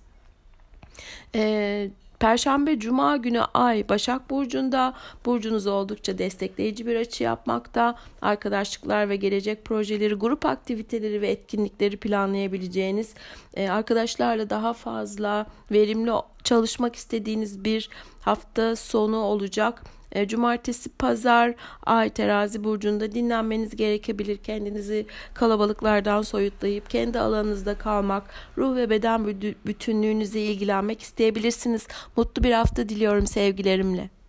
E, 1.34 1.90
Perşembe 2.20 2.78
Cuma 2.78 3.16
günü 3.16 3.40
Ay 3.40 3.88
Başak 3.88 4.30
Burcu'nda 4.30 4.94
burcunuz 5.26 5.66
oldukça 5.66 6.18
destekleyici 6.18 6.86
bir 6.86 6.96
açı 6.96 7.24
yapmakta. 7.24 7.94
Arkadaşlıklar 8.22 9.08
ve 9.08 9.16
gelecek 9.16 9.64
projeleri, 9.64 10.14
grup 10.14 10.46
aktiviteleri 10.46 11.20
ve 11.20 11.28
etkinlikleri 11.28 11.96
planlayabileceğiniz, 11.96 13.14
e, 13.54 13.68
arkadaşlarla 13.68 14.50
daha 14.50 14.72
fazla 14.72 15.46
verimli 15.70 16.12
çalışmak 16.44 16.96
istediğiniz 16.96 17.64
bir 17.64 17.90
hafta 18.20 18.76
sonu 18.76 19.16
olacak. 19.16 19.82
E, 20.12 20.28
cumartesi, 20.28 20.90
pazar 20.90 21.54
ay 21.82 22.10
terazi 22.10 22.64
burcunda 22.64 23.12
dinlenmeniz 23.12 23.76
gerekebilir. 23.76 24.36
Kendinizi 24.36 25.06
kalabalıklardan 25.34 26.22
soyutlayıp 26.22 26.90
kendi 26.90 27.18
alanınızda 27.18 27.74
kalmak, 27.74 28.22
ruh 28.58 28.76
ve 28.76 28.90
beden 28.90 29.26
bütünlüğünüze 29.66 30.40
ilgilenmek 30.40 31.02
isteyebilirsiniz. 31.02 31.88
Mutlu 32.16 32.44
bir 32.44 32.52
hafta 32.52 32.88
diliyorum 32.88 33.26
sevgilerimle. 33.26 34.19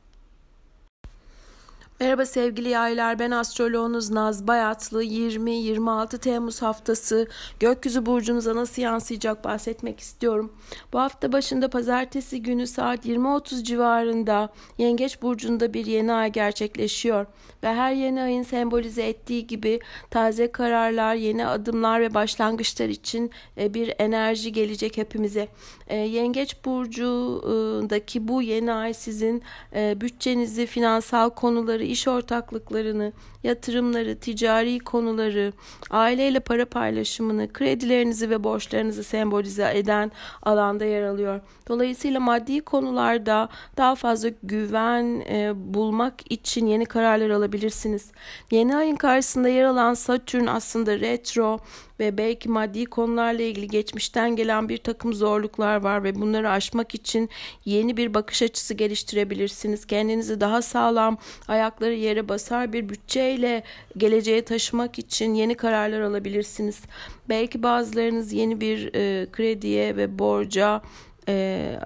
Merhaba 2.02 2.26
sevgili 2.26 2.70
yaylar 2.70 3.20
ben 3.20 3.32
astroloğunuz 3.32 4.10
Naz 4.10 4.48
Bayatlı 4.48 5.04
20-26 5.04 6.18
Temmuz 6.18 6.62
haftası 6.62 7.28
gökyüzü 7.60 8.06
burcunuza 8.06 8.56
nasıl 8.56 8.82
yansıyacak 8.82 9.44
bahsetmek 9.44 10.00
istiyorum. 10.00 10.54
Bu 10.94 11.00
hafta 11.00 11.32
başında 11.32 11.70
pazartesi 11.70 12.42
günü 12.44 12.68
saat 12.68 13.06
20.30 13.06 13.64
civarında 13.64 14.50
Yengeç 14.78 15.22
burcunda 15.22 15.74
bir 15.74 15.86
yeni 15.86 16.14
ay 16.14 16.32
gerçekleşiyor 16.32 17.26
ve 17.64 17.74
her 17.74 17.94
yeni 17.94 18.22
ayın 18.22 18.44
sembolize 18.44 19.04
ettiği 19.04 19.48
gibi 19.48 19.80
taze 20.10 20.52
kararlar, 20.52 21.16
yeni 21.16 21.46
adımlar 21.46 22.02
ve 22.02 22.14
başlangıçlar 22.14 22.90
için 22.90 23.32
e, 23.58 23.74
bir 23.74 23.94
enerji 24.00 24.52
gelecek 24.52 24.98
hepimize. 24.98 25.48
E, 25.88 25.96
Yengeç 25.96 26.66
burcundaki 26.66 28.28
bu 28.28 28.42
yeni 28.42 28.74
ay 28.74 28.94
sizin 28.94 29.44
e, 29.76 30.02
bütçenizi, 30.02 30.66
finansal 30.66 31.30
konuları 31.30 31.91
iş 31.92 32.08
ortaklıklarını, 32.08 33.14
yatırımları, 33.44 34.20
ticari 34.20 34.80
konuları, 34.80 35.54
aileyle 35.90 36.40
para 36.40 36.66
paylaşımını, 36.66 37.54
kredilerinizi 37.54 38.30
ve 38.30 38.44
borçlarınızı 38.44 39.04
sembolize 39.04 39.72
eden 39.74 40.12
alanda 40.44 40.86
yer 40.86 41.04
alıyor. 41.04 41.42
Dolayısıyla 41.68 42.20
maddi 42.20 42.62
konularda 42.62 43.50
daha 43.78 43.96
fazla 43.96 44.30
güven 44.44 45.24
e, 45.30 45.52
bulmak 45.56 46.32
için 46.32 46.66
yeni 46.66 46.86
kararlar 46.86 47.30
alabilirsiniz. 47.30 48.12
Yeni 48.52 48.76
ayın 48.76 48.96
karşısında 48.96 49.50
yer 49.50 49.64
alan 49.64 49.94
Satürn 49.94 50.48
aslında 50.48 51.00
retro 51.00 51.60
ve 52.02 52.18
belki 52.18 52.50
maddi 52.50 52.86
konularla 52.86 53.42
ilgili 53.42 53.68
geçmişten 53.68 54.36
gelen 54.36 54.70
bir 54.70 54.78
takım 54.78 55.14
zorluklar 55.14 55.76
var 55.76 56.04
ve 56.04 56.16
bunları 56.16 56.50
aşmak 56.50 56.96
için 56.96 57.30
yeni 57.66 57.98
bir 57.98 58.14
bakış 58.14 58.42
açısı 58.42 58.74
geliştirebilirsiniz. 58.74 59.86
Kendinizi 59.86 60.42
daha 60.42 60.62
sağlam, 60.62 61.18
ayakları 61.48 61.94
yere 61.94 62.30
basar 62.30 62.74
bir 62.74 62.90
bütçeyle 62.90 63.64
geleceğe 63.98 64.46
taşımak 64.46 65.00
için 65.00 65.34
yeni 65.34 65.56
kararlar 65.56 66.02
alabilirsiniz. 66.02 66.82
Belki 67.30 67.64
bazılarınız 67.64 68.34
yeni 68.34 68.62
bir 68.62 68.94
e, 68.94 69.32
krediye 69.32 69.96
ve 69.98 70.20
borca 70.20 70.82
e, 71.28 71.80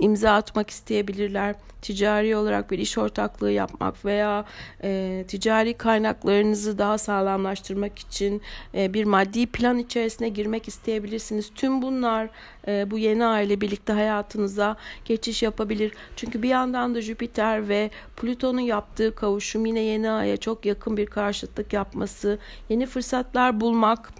imza 0.00 0.30
atmak 0.30 0.70
isteyebilirler. 0.70 1.54
Ticari 1.82 2.36
olarak 2.36 2.70
bir 2.70 2.78
iş 2.78 2.98
ortaklığı 2.98 3.50
yapmak 3.50 4.04
veya 4.04 4.44
e, 4.82 5.24
ticari 5.28 5.74
kaynaklarınızı 5.74 6.78
daha 6.78 6.98
sağlamlaştırmak 6.98 7.98
için 7.98 8.42
e, 8.74 8.94
bir 8.94 9.04
maddi 9.04 9.46
plan 9.46 9.78
içerisine 9.78 10.28
girmek 10.28 10.68
isteyebilirsiniz. 10.68 11.50
Tüm 11.54 11.82
bunlar 11.82 12.28
e, 12.68 12.90
bu 12.90 12.98
yeni 12.98 13.24
aile 13.24 13.60
birlikte 13.60 13.92
hayatınıza 13.92 14.76
geçiş 15.04 15.42
yapabilir. 15.42 15.92
Çünkü 16.16 16.42
bir 16.42 16.48
yandan 16.48 16.94
da 16.94 17.00
Jüpiter 17.00 17.68
ve 17.68 17.90
Plüton'un 18.16 18.60
yaptığı 18.60 19.14
kavuşum 19.14 19.66
yine 19.66 19.80
yeni 19.80 20.10
aya 20.10 20.36
çok 20.36 20.66
yakın 20.66 20.96
bir 20.96 21.06
karşıtlık 21.06 21.72
yapması, 21.72 22.38
yeni 22.68 22.86
fırsatlar 22.86 23.60
bulmak 23.60 24.12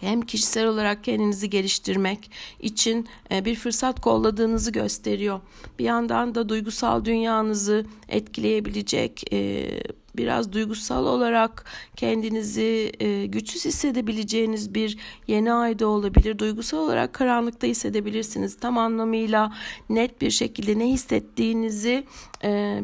hem 0.00 0.22
kişisel 0.22 0.66
olarak 0.66 1.04
kendinizi 1.04 1.50
geliştirmek 1.50 2.30
için 2.60 3.08
e, 3.32 3.44
bir 3.44 3.54
fırsat 3.54 4.00
kolladığınızı 4.00 4.72
gösteriyor. 4.72 5.40
Bir 5.78 5.84
yandan 5.84 6.34
da 6.34 6.48
duygusal 6.48 7.04
dünyanızı 7.04 7.86
etkileyebilecek 8.08 9.32
e, 9.32 9.68
biraz 10.16 10.52
duygusal 10.52 11.06
olarak 11.06 11.64
kendinizi 11.96 12.92
e, 13.00 13.26
güçsüz 13.26 13.64
hissedebileceğiniz 13.64 14.74
bir 14.74 14.98
yeni 15.26 15.52
ayda 15.52 15.86
olabilir. 15.86 16.38
Duygusal 16.38 16.78
olarak 16.78 17.12
karanlıkta 17.12 17.66
hissedebilirsiniz. 17.66 18.56
Tam 18.56 18.78
anlamıyla 18.78 19.52
net 19.90 20.20
bir 20.20 20.30
şekilde 20.30 20.78
ne 20.78 20.86
hissettiğinizi 20.86 22.04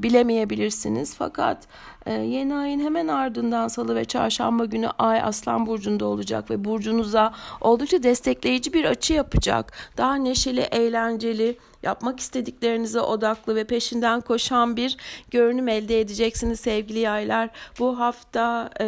bilemeyebilirsiniz. 0.03 1.15
Fakat 1.15 1.69
yeni 2.13 2.55
ayın 2.55 2.81
hemen 2.81 3.09
ardından 3.09 3.69
salı 3.69 3.95
ve 3.95 4.05
çarşamba 4.05 4.65
günü 4.65 4.89
ay 4.99 5.21
aslan 5.23 5.67
burcunda 5.67 6.05
olacak 6.05 6.51
ve 6.51 6.65
burcunuza 6.65 7.35
oldukça 7.61 8.03
destekleyici 8.03 8.73
bir 8.73 8.85
açı 8.85 9.13
yapacak. 9.13 9.73
Daha 9.97 10.15
neşeli, 10.15 10.61
eğlenceli, 10.61 11.59
yapmak 11.83 12.21
istediklerinize 12.21 13.01
odaklı 13.01 13.55
ve 13.55 13.65
peşinden 13.65 14.21
koşan 14.21 14.77
bir 14.77 14.97
görünüm 15.31 15.69
elde 15.69 16.01
edeceksiniz 16.01 16.61
sevgili 16.61 16.99
yaylar. 16.99 17.51
Bu 17.79 17.99
hafta 17.99 18.71
e, 18.81 18.87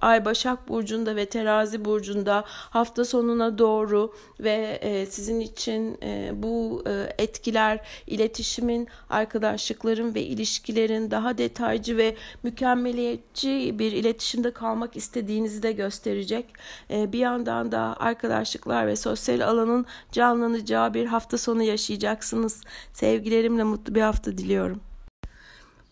Ay 0.00 0.24
Başak 0.24 0.68
Burcu'nda 0.68 1.16
ve 1.16 1.26
Terazi 1.26 1.84
Burcu'nda 1.84 2.44
hafta 2.46 3.04
sonuna 3.04 3.58
doğru 3.58 4.14
ve 4.40 4.78
e, 4.82 5.06
sizin 5.06 5.40
için 5.40 5.98
e, 6.02 6.30
bu 6.34 6.84
e, 6.86 7.22
etkiler 7.22 7.80
iletişimin, 8.06 8.88
arkadaşlıkların 9.10 10.14
ve 10.14 10.22
ilişkilerin 10.22 11.10
daha 11.10 11.38
detaycı 11.38 11.96
ve 11.96 12.16
mükemmeliyetçi 12.42 13.78
bir 13.78 13.92
iletişimde 13.92 14.50
kalmak 14.50 14.96
istediğinizi 14.96 15.62
de 15.62 15.72
gösterecek. 15.72 16.46
E, 16.90 17.12
bir 17.12 17.18
yandan 17.18 17.72
da 17.72 17.96
arkadaşlıklar 17.98 18.86
ve 18.86 18.96
sosyal 18.96 19.40
alanın 19.40 19.86
canlanacağı 20.12 20.94
bir 20.94 21.06
hafta 21.06 21.38
sonu 21.38 21.62
yaşayacaksınız. 21.62 22.60
Sevgilerimle 22.92 23.64
mutlu 23.64 23.94
bir 23.94 24.02
hafta 24.02 24.38
diliyorum. 24.38 24.89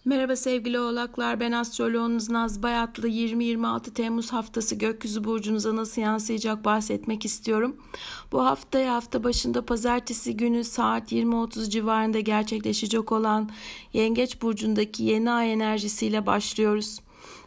Merhaba 0.09 0.37
sevgili 0.37 0.81
oğlaklar 0.81 1.41
ben 1.41 1.53
astroloğunuz 1.53 2.31
Naz 2.31 2.63
Bayatlı 2.63 3.09
20-26 3.09 3.93
Temmuz 3.93 4.33
haftası 4.33 4.75
gökyüzü 4.75 5.25
burcunuza 5.25 5.77
nasıl 5.77 6.03
yansıyacak 6.03 6.65
bahsetmek 6.65 7.25
istiyorum. 7.25 7.77
Bu 8.33 8.45
haftaya 8.45 8.95
hafta 8.95 9.25
başında 9.25 9.67
pazartesi 9.67 10.37
günü 10.37 10.65
saat 10.65 11.13
20.30 11.13 11.71
civarında 11.71 12.21
gerçekleşecek 12.21 13.13
olan 13.13 13.51
Yengeç 13.93 14.43
burcundaki 14.43 15.05
yeni 15.05 15.31
ay 15.31 15.53
enerjisiyle 15.53 16.27
başlıyoruz. 16.27 17.01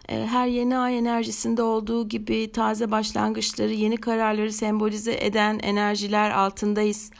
Ee, 0.09 0.25
her 0.25 0.47
yeni 0.47 0.77
ay 0.77 0.97
enerjisinde 0.97 1.63
olduğu 1.63 2.09
gibi 2.09 2.51
taze 2.51 2.91
başlangıçları, 2.91 3.73
yeni 3.73 3.97
kararları 3.97 4.53
sembolize 4.53 5.17
eden 5.21 5.59
enerjiler 5.63 6.31
altındayız. 6.31 7.11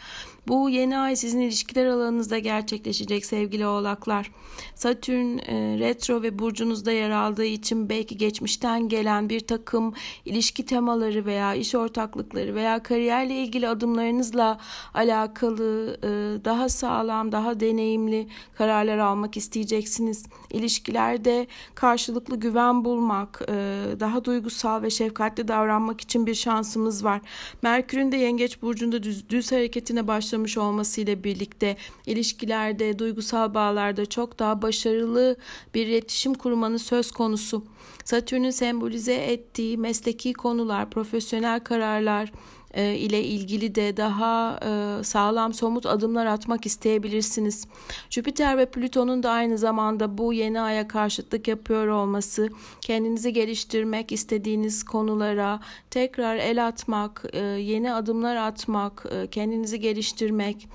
Bu 0.52 0.70
yeni 0.70 0.98
ay 0.98 1.16
sizin 1.16 1.40
ilişkiler 1.40 1.86
alanınızda 1.86 2.40
gerçekleşecek 2.40 3.26
sevgili 3.26 3.68
oğlaklar. 3.68 4.32
Satürn 4.76 5.38
e, 5.38 5.80
retro 5.80 6.22
ve 6.22 6.40
burcunuzda 6.40 6.92
yer 6.92 7.10
aldığı 7.10 7.46
için 7.46 7.90
belki 7.90 8.18
geçmişten 8.18 8.90
gelen 8.90 9.30
bir 9.30 9.40
takım 9.40 9.94
ilişki 10.26 10.66
temaları 10.66 11.26
veya 11.26 11.56
iş 11.56 11.76
ortaklıkları 11.76 12.56
veya 12.56 12.84
kariyerle 12.84 13.36
ilgili 13.36 13.68
adımlarınızla 13.68 14.60
alakalı 14.94 15.98
e, 16.04 16.08
daha 16.46 16.70
sağlam, 16.70 17.32
daha 17.32 17.60
deneyimli 17.60 18.28
kararlar 18.58 18.98
almak 18.98 19.38
isteyeceksiniz. 19.38 20.26
İlişkilerde 20.50 21.48
karşılıklı 21.76 22.40
güven 22.40 22.86
bulmak, 22.86 23.42
e, 23.50 23.54
daha 24.00 24.26
duygusal 24.26 24.82
ve 24.82 24.90
şefkatli 24.90 25.48
davranmak 25.48 26.02
için 26.02 26.26
bir 26.26 26.36
şansımız 26.36 27.04
var. 27.04 27.22
Merkür'ün 27.62 28.12
de 28.12 28.18
Yengeç 28.18 28.62
burcunda 28.62 29.04
düz, 29.04 29.30
düz 29.30 29.52
hareketine 29.52 30.08
başlamış 30.42 30.58
olmasıyla 30.58 31.24
birlikte 31.24 31.78
ilişkilerde, 32.06 33.00
duygusal 33.00 33.54
bağlarda 33.54 34.06
çok 34.06 34.40
daha 34.40 34.62
başarılı 34.62 35.36
bir 35.76 35.88
iletişim 35.88 36.34
kurmanın 36.34 36.78
söz 36.78 37.12
konusu. 37.12 37.64
Satürn'ün 38.06 38.52
sembolize 38.52 39.14
ettiği 39.14 39.78
mesleki 39.78 40.34
konular, 40.34 40.90
profesyonel 40.90 41.60
kararlar, 41.60 42.32
e, 42.74 42.96
ile 42.96 43.24
ilgili 43.24 43.76
de 43.76 43.98
daha 43.98 44.60
e, 44.66 45.04
sağlam 45.04 45.54
somut 45.54 45.86
adımlar 45.86 46.26
atmak 46.26 46.66
isteyebilirsiniz. 46.66 47.68
Jüpiter 48.10 48.58
ve 48.58 48.66
Plüton'un 48.66 49.24
da 49.24 49.32
aynı 49.32 49.58
zamanda 49.58 50.18
bu 50.18 50.34
yeni 50.34 50.62
aya 50.62 50.88
karşıtlık 50.88 51.48
yapıyor 51.48 51.88
olması, 51.88 52.50
kendinizi 52.82 53.34
geliştirmek 53.34 54.12
istediğiniz 54.12 54.84
konulara 54.84 55.60
tekrar 55.90 56.36
el 56.36 56.68
atmak, 56.68 57.26
e, 57.34 57.40
yeni 57.40 57.94
adımlar 57.94 58.36
atmak, 58.36 59.06
kendinizi 59.32 59.80
geliştirmek, 59.80 60.68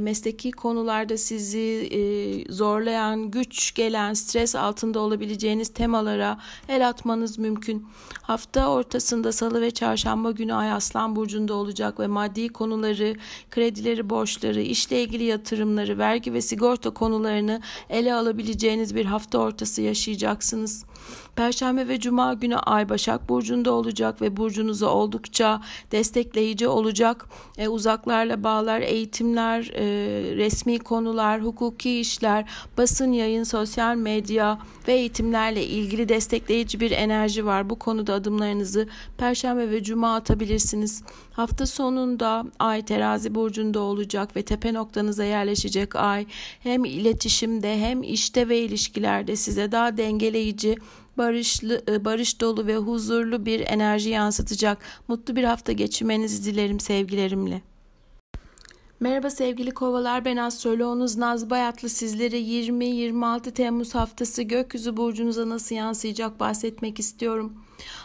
mesleki 0.00 0.50
konularda 0.50 1.16
sizi 1.16 2.46
zorlayan, 2.50 3.30
güç 3.30 3.74
gelen, 3.74 4.14
stres 4.14 4.54
altında 4.54 5.00
olabileceğiniz 5.00 5.68
temalara 5.68 6.38
el 6.68 6.88
atmanız 6.88 7.38
mümkün. 7.38 7.86
Hafta 8.22 8.68
ortasında 8.68 9.32
salı 9.32 9.60
ve 9.60 9.70
çarşamba 9.70 10.30
günü 10.30 10.54
Ay 10.54 10.72
Aslan 10.72 11.16
Burcu 11.16 11.32
burcunda 11.32 11.54
olacak 11.54 12.00
ve 12.00 12.06
maddi 12.06 12.48
konuları, 12.48 13.16
kredileri, 13.50 14.10
borçları, 14.10 14.60
işle 14.60 15.02
ilgili 15.02 15.24
yatırımları, 15.24 15.98
vergi 15.98 16.32
ve 16.32 16.40
sigorta 16.40 16.90
konularını 16.90 17.60
ele 17.90 18.14
alabileceğiniz 18.14 18.94
bir 18.94 19.04
hafta 19.04 19.38
ortası 19.38 19.82
yaşayacaksınız. 19.82 20.84
Perşembe 21.36 21.88
ve 21.88 22.00
Cuma 22.00 22.34
günü 22.34 22.56
Ay 22.56 22.88
Başak 22.88 23.28
Burcu'nda 23.28 23.72
olacak 23.72 24.22
ve 24.22 24.36
burcunuza 24.36 24.86
oldukça 24.86 25.60
destekleyici 25.92 26.68
olacak. 26.68 27.26
E, 27.58 27.68
uzaklarla 27.68 28.44
bağlar, 28.44 28.80
eğitimler, 28.80 29.71
e, 29.74 29.84
resmi 30.36 30.78
konular, 30.78 31.42
hukuki 31.42 32.00
işler, 32.00 32.44
basın 32.78 33.12
yayın, 33.12 33.44
sosyal 33.44 33.96
medya 33.96 34.58
ve 34.88 34.92
eğitimlerle 34.92 35.66
ilgili 35.66 36.08
destekleyici 36.08 36.80
bir 36.80 36.90
enerji 36.90 37.46
var. 37.46 37.70
Bu 37.70 37.78
konuda 37.78 38.14
adımlarınızı 38.14 38.88
Perşembe 39.18 39.70
ve 39.70 39.82
Cuma 39.82 40.14
atabilirsiniz. 40.14 41.02
Hafta 41.32 41.66
sonunda 41.66 42.44
Ay 42.58 42.84
terazi 42.84 43.34
burcunda 43.34 43.80
olacak 43.80 44.36
ve 44.36 44.42
tepe 44.42 44.74
noktanıza 44.74 45.24
yerleşecek 45.24 45.96
Ay 45.96 46.26
hem 46.60 46.84
iletişimde 46.84 47.80
hem 47.80 48.02
işte 48.02 48.48
ve 48.48 48.58
ilişkilerde 48.58 49.36
size 49.36 49.72
daha 49.72 49.96
dengeleyici 49.96 50.76
barışlı, 51.18 51.82
e, 51.88 52.04
barış 52.04 52.40
dolu 52.40 52.66
ve 52.66 52.76
huzurlu 52.76 53.46
bir 53.46 53.60
enerji 53.60 54.10
yansıtacak. 54.10 54.78
Mutlu 55.08 55.36
bir 55.36 55.44
hafta 55.44 55.72
geçirmenizi 55.72 56.44
dilerim 56.44 56.80
sevgilerimle. 56.80 57.71
Merhaba 59.02 59.30
sevgili 59.30 59.70
kovalar 59.70 60.24
ben 60.24 60.36
astroloğunuz 60.36 61.16
Naz 61.16 61.50
Bayatlı 61.50 61.88
sizlere 61.88 62.40
20-26 62.40 63.52
Temmuz 63.52 63.94
haftası 63.94 64.42
gökyüzü 64.42 64.96
burcunuza 64.96 65.48
nasıl 65.48 65.74
yansıyacak 65.74 66.40
bahsetmek 66.40 66.98
istiyorum. 66.98 67.52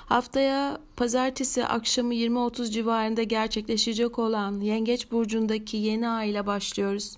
Haftaya 0.05 0.77
pazartesi 0.95 1.65
akşamı 1.65 2.13
20-30 2.13 2.71
civarında 2.71 3.23
gerçekleşecek 3.23 4.19
olan 4.19 4.59
Yengeç 4.61 5.11
burcundaki 5.11 5.77
yeni 5.77 6.09
ay 6.09 6.31
ile 6.31 6.45
başlıyoruz. 6.45 7.17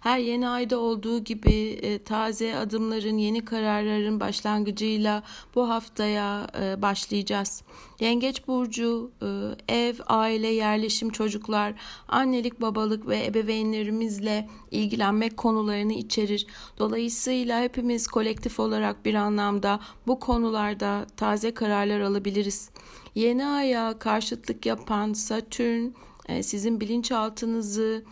Her 0.00 0.18
yeni 0.18 0.48
ayda 0.48 0.78
olduğu 0.78 1.24
gibi 1.24 1.78
e, 1.82 2.02
taze 2.02 2.56
adımların, 2.56 3.18
yeni 3.18 3.44
kararların 3.44 4.20
başlangıcıyla 4.20 5.22
bu 5.54 5.68
haftaya 5.68 6.46
e, 6.60 6.82
başlayacağız. 6.82 7.62
Yengeç 8.00 8.46
burcu 8.48 9.10
e, 9.68 9.74
ev, 9.74 9.94
aile, 10.06 10.48
yerleşim, 10.48 11.10
çocuklar, 11.10 11.74
annelik, 12.08 12.60
babalık 12.60 13.08
ve 13.08 13.26
ebeveynlerimizle 13.26 14.48
ilgilenmek 14.70 15.36
konularını 15.36 15.92
içerir. 15.92 16.46
Dolayısıyla 16.78 17.60
hepimiz 17.60 18.06
kolektif 18.06 18.60
olarak 18.60 19.04
bir 19.04 19.14
anlamda 19.14 19.80
bu 20.06 20.20
konularda 20.20 21.06
taze 21.16 21.54
kararlar 21.54 22.00
alabiliriz. 22.00 22.70
Yeni 23.14 23.46
aya 23.46 23.98
karşıtlık 23.98 24.66
yapan 24.66 25.12
Satürn 25.12 25.90
sizin 26.42 26.80
bilinçaltınızı 26.80 28.04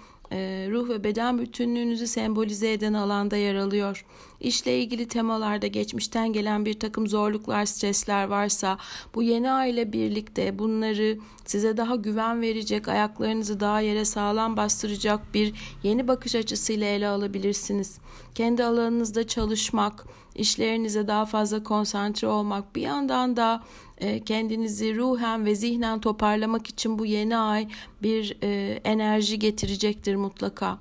ruh 0.70 0.88
ve 0.88 1.04
beden 1.04 1.38
bütünlüğünüzü 1.38 2.06
sembolize 2.06 2.72
eden 2.72 2.92
alanda 2.92 3.36
yer 3.36 3.54
alıyor. 3.54 4.04
İşle 4.40 4.78
ilgili 4.78 5.08
temalarda 5.08 5.66
geçmişten 5.66 6.32
gelen 6.32 6.64
bir 6.64 6.80
takım 6.80 7.06
zorluklar, 7.06 7.66
stresler 7.66 8.24
varsa 8.24 8.78
bu 9.14 9.22
yeni 9.22 9.50
aile 9.50 9.92
birlikte 9.92 10.58
bunları 10.58 11.18
size 11.44 11.76
daha 11.76 11.96
güven 11.96 12.40
verecek, 12.40 12.88
ayaklarınızı 12.88 13.60
daha 13.60 13.80
yere 13.80 14.04
sağlam 14.04 14.56
bastıracak 14.56 15.34
bir 15.34 15.54
yeni 15.82 16.08
bakış 16.08 16.34
açısıyla 16.34 16.86
ele 16.86 17.08
alabilirsiniz. 17.08 17.98
Kendi 18.34 18.64
alanınızda 18.64 19.26
çalışmak, 19.26 20.06
işlerinize 20.38 21.08
daha 21.08 21.26
fazla 21.26 21.62
konsantre 21.62 22.26
olmak, 22.26 22.76
bir 22.76 22.82
yandan 22.82 23.36
da 23.36 23.62
e, 23.98 24.24
kendinizi 24.24 24.96
ruhen 24.96 25.44
ve 25.44 25.54
zihnen 25.54 26.00
toparlamak 26.00 26.66
için 26.66 26.98
bu 26.98 27.06
yeni 27.06 27.36
ay 27.36 27.68
bir 28.02 28.36
e, 28.42 28.80
enerji 28.84 29.38
getirecektir 29.38 30.14
mutlaka. 30.14 30.78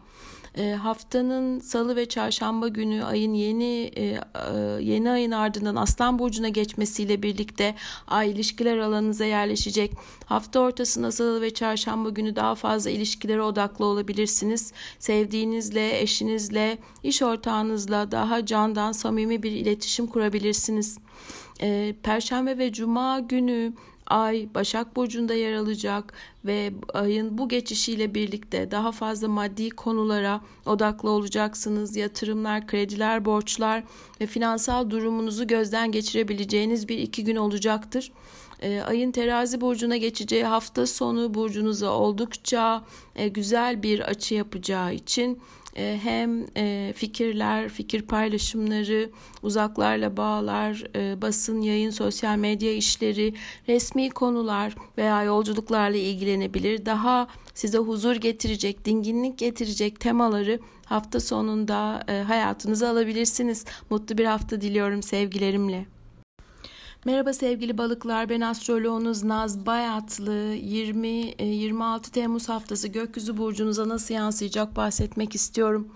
E, 0.58 0.74
haftanın 0.74 1.60
salı 1.60 1.96
ve 1.96 2.06
çarşamba 2.06 2.68
günü 2.68 3.04
ayın 3.04 3.34
yeni 3.34 3.92
e, 3.96 4.04
e, 4.06 4.20
yeni 4.82 5.12
ayın 5.12 5.32
ardından 5.32 5.76
Aslan 5.76 6.20
burcuna 6.20 6.50
geçmesiyle 6.50 7.24
birlikte 7.24 7.76
ay 8.08 8.32
ilişkiler 8.32 8.78
alanınıza 8.78 9.26
yerleşecek. 9.26 9.92
Hafta 10.26 10.60
ortasında 10.60 11.12
salı 11.12 11.42
ve 11.42 11.54
çarşamba 11.54 12.10
günü 12.10 12.36
daha 12.36 12.56
fazla 12.56 12.90
ilişkilere 12.90 13.42
odaklı 13.42 13.86
olabilirsiniz. 13.86 14.74
Sevdiğinizle, 15.00 16.02
eşinizle, 16.02 16.78
iş 17.04 17.22
ortağınızla 17.22 18.12
daha 18.12 18.46
candan 18.46 18.92
samimi 18.92 19.44
bir 19.44 19.52
iletişim 19.52 20.08
kurabilirsiniz. 20.08 20.98
Perşembe 22.04 22.58
ve 22.58 22.74
Cuma 22.74 23.20
günü 23.20 23.74
Ay 24.08 24.50
Başak 24.56 24.96
Burcu'nda 24.96 25.34
yer 25.34 25.54
alacak 25.54 26.14
ve 26.46 26.74
ayın 26.94 27.38
bu 27.38 27.50
geçişiyle 27.50 28.16
birlikte 28.16 28.72
daha 28.72 28.92
fazla 28.92 29.28
maddi 29.28 29.70
konulara 29.70 30.42
odaklı 30.66 31.10
olacaksınız. 31.10 31.96
Yatırımlar, 31.96 32.68
krediler, 32.68 33.26
borçlar 33.26 33.84
ve 34.22 34.26
finansal 34.26 34.90
durumunuzu 34.90 35.48
gözden 35.48 35.92
geçirebileceğiniz 35.92 36.90
bir 36.90 36.98
iki 36.98 37.24
gün 37.24 37.36
olacaktır. 37.36 38.12
E, 38.62 38.82
ayın 38.82 39.12
terazi 39.12 39.62
burcuna 39.62 39.98
geçeceği 39.98 40.46
hafta 40.46 40.88
sonu 40.88 41.34
burcunuza 41.34 41.90
oldukça 41.90 42.84
e, 43.16 43.28
güzel 43.28 43.84
bir 43.84 44.00
açı 44.00 44.36
yapacağı 44.36 44.94
için 44.94 45.40
hem 45.78 46.46
e, 46.58 46.94
fikirler, 46.96 47.70
fikir 47.70 48.02
paylaşımları, 48.02 49.10
uzaklarla 49.44 50.18
bağlar, 50.18 50.84
e, 50.96 51.22
basın, 51.22 51.62
yayın, 51.62 51.90
sosyal 51.90 52.38
medya 52.38 52.74
işleri, 52.74 53.34
resmi 53.68 54.10
konular 54.10 54.76
veya 54.98 55.24
yolculuklarla 55.24 55.98
ilgilenebilir. 55.98 56.86
Daha 56.86 57.28
size 57.54 57.78
huzur 57.78 58.16
getirecek, 58.16 58.86
dinginlik 58.86 59.38
getirecek 59.38 60.00
temaları 60.00 60.60
hafta 60.86 61.20
sonunda 61.20 62.04
hayatınıza 62.28 62.90
alabilirsiniz. 62.90 63.66
Mutlu 63.90 64.18
bir 64.18 64.26
hafta 64.26 64.62
diliyorum 64.62 65.04
sevgilerimle. 65.04 65.97
Merhaba 67.06 67.34
sevgili 67.34 67.78
balıklar 67.78 68.30
ben 68.30 68.42
astroloğunuz 68.42 69.24
Naz 69.24 69.66
Bayatlı 69.66 70.32
20-26 70.56 71.98
e, 71.98 72.12
Temmuz 72.12 72.50
haftası 72.50 72.88
gökyüzü 72.88 73.38
burcunuza 73.38 73.90
nasıl 73.90 74.14
yansıyacak 74.14 74.76
bahsetmek 74.76 75.36
istiyorum. 75.36 75.88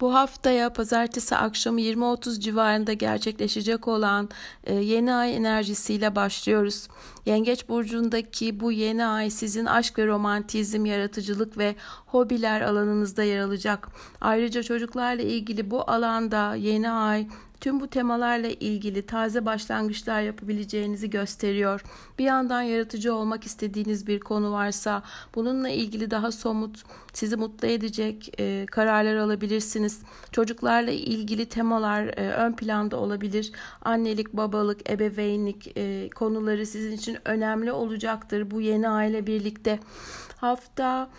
Bu 0.00 0.14
haftaya 0.14 0.72
pazartesi 0.72 1.36
akşamı 1.36 1.80
20-30 1.80 2.40
civarında 2.40 2.92
gerçekleşecek 2.92 3.88
olan 3.88 4.28
e, 4.64 4.74
yeni 4.74 5.14
ay 5.14 5.36
enerjisiyle 5.36 6.16
başlıyoruz. 6.16 6.88
Yengeç 7.26 7.68
burcundaki 7.68 8.60
bu 8.60 8.72
yeni 8.72 9.06
ay 9.06 9.30
sizin 9.30 9.64
aşk 9.64 9.98
ve 9.98 10.06
romantizm, 10.06 10.84
yaratıcılık 10.84 11.58
ve 11.58 11.74
hobiler 12.06 12.60
alanınızda 12.60 13.22
yer 13.22 13.40
alacak. 13.40 13.88
Ayrıca 14.20 14.62
çocuklarla 14.62 15.22
ilgili 15.22 15.70
bu 15.70 15.90
alanda 15.90 16.54
yeni 16.54 16.90
ay 16.90 17.26
tüm 17.60 17.80
bu 17.80 17.88
temalarla 17.88 18.48
ilgili 18.48 19.06
taze 19.06 19.46
başlangıçlar 19.46 20.22
yapabileceğinizi 20.22 21.10
gösteriyor. 21.10 21.84
Bir 22.18 22.24
yandan 22.24 22.62
yaratıcı 22.62 23.14
olmak 23.14 23.44
istediğiniz 23.44 24.06
bir 24.06 24.20
konu 24.20 24.52
varsa 24.52 25.02
bununla 25.34 25.68
ilgili 25.68 26.10
daha 26.10 26.32
somut, 26.32 26.82
sizi 27.12 27.36
mutlu 27.36 27.68
edecek 27.68 28.40
e, 28.40 28.66
kararlar 28.70 29.16
alabilirsiniz. 29.16 30.02
Çocuklarla 30.32 30.90
ilgili 30.90 31.46
temalar 31.46 32.04
e, 32.06 32.32
ön 32.32 32.52
planda 32.52 32.96
olabilir. 32.96 33.52
Annelik, 33.82 34.32
babalık, 34.32 34.90
ebeveynlik 34.90 35.72
e, 35.76 36.10
konuları 36.14 36.66
sizin 36.66 36.92
için 36.92 37.18
önemli 37.24 37.72
olacaktır 37.72 38.50
bu 38.50 38.60
yeni 38.60 38.88
aile 38.88 39.26
birlikte. 39.26 39.78
Hafta 40.36 41.10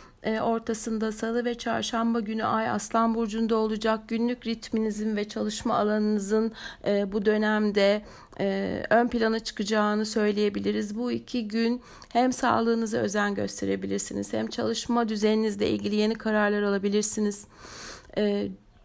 ortasında 0.42 1.12
salı 1.12 1.46
ve 1.46 1.56
çarşamba 1.56 2.20
günü 2.20 2.44
ay 2.44 2.70
aslan 2.70 3.16
burcunda 3.16 3.56
olacak. 3.56 4.00
Günlük 4.08 4.48
ritminizin 4.48 5.16
ve 5.16 5.28
çalışma 5.28 5.76
alanınızın 5.76 6.52
e, 6.88 7.12
bu 7.12 7.26
dönemde 7.26 8.02
e, 8.40 8.84
ön 8.90 9.08
plana 9.08 9.40
çıkacağını 9.40 10.06
söyleyebiliriz. 10.06 10.98
Bu 10.98 11.12
iki 11.12 11.48
gün 11.48 11.82
hem 12.10 12.34
sağlığınıza 12.34 12.98
özen 12.98 13.36
gösterebilirsiniz 13.36 14.34
hem 14.34 14.48
çalışma 14.48 15.10
düzeninizle 15.10 15.70
ilgili 15.70 15.96
yeni 15.96 16.13
kararlar 16.13 16.62
alabilirsiniz. 16.62 17.48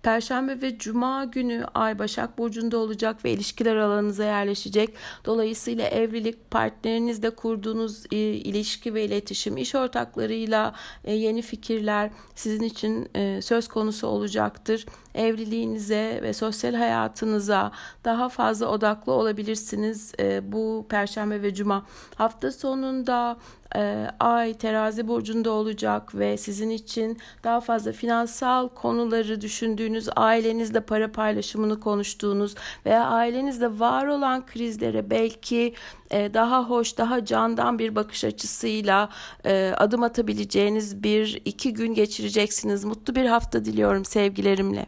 Perşembe 0.03 0.63
ve 0.63 0.79
Cuma 0.79 1.25
günü 1.25 1.65
Ay 1.75 1.99
Başak 1.99 2.39
Burcu'nda 2.39 2.79
olacak 2.79 3.25
ve 3.25 3.33
ilişkiler 3.33 3.77
alanınıza 3.77 4.25
yerleşecek. 4.25 4.95
Dolayısıyla 5.25 5.89
evlilik, 5.89 6.51
partnerinizle 6.51 7.31
kurduğunuz 7.31 8.05
e, 8.13 8.17
ilişki 8.17 8.95
ve 8.95 9.05
iletişim, 9.05 9.57
iş 9.57 9.75
ortaklarıyla 9.75 10.75
e, 11.05 11.15
yeni 11.15 11.43
fikirler 11.43 12.11
sizin 12.35 12.63
için 12.63 13.09
e, 13.15 13.43
söz 13.43 13.69
konusu 13.69 14.07
olacaktır. 14.07 14.87
Evliliğinize 15.15 16.21
ve 16.23 16.33
sosyal 16.33 16.75
hayatınıza 16.75 17.73
daha 18.05 18.29
fazla 18.29 18.67
odaklı 18.67 19.13
olabilirsiniz 19.13 20.13
bu 20.43 20.87
Perşembe 20.89 21.43
ve 21.43 21.55
Cuma. 21.55 21.87
Hafta 22.15 22.53
sonunda 22.53 23.37
e, 23.77 24.07
ay 24.21 24.55
terazi 24.55 25.09
burcunda 25.09 25.51
olacak 25.51 26.15
ve 26.15 26.37
sizin 26.37 26.71
için 26.71 27.19
daha 27.45 27.61
fazla 27.61 27.93
finansal 27.93 28.69
konuları 28.69 29.41
düşündüğünüz, 29.41 30.09
ailenizle 30.17 30.81
para 30.81 31.13
paylaşımını 31.13 31.81
konuştuğunuz 31.81 32.55
veya 32.87 33.05
ailenizde 33.05 33.79
var 33.79 34.07
olan 34.07 34.47
krizlere 34.47 35.11
belki 35.11 35.75
e, 36.11 36.35
daha 36.35 36.71
hoş, 36.71 36.99
daha 36.99 37.25
candan 37.25 37.79
bir 37.79 37.95
bakış 37.95 38.25
açısıyla 38.25 39.09
e, 39.45 39.75
adım 39.77 40.03
atabileceğiniz 40.03 41.03
bir 41.03 41.43
iki 41.45 41.75
gün 41.75 41.95
geçireceksiniz. 41.95 42.85
Mutlu 42.85 43.15
bir 43.15 43.27
hafta 43.27 43.65
diliyorum 43.65 44.05
sevgilerimle. 44.05 44.87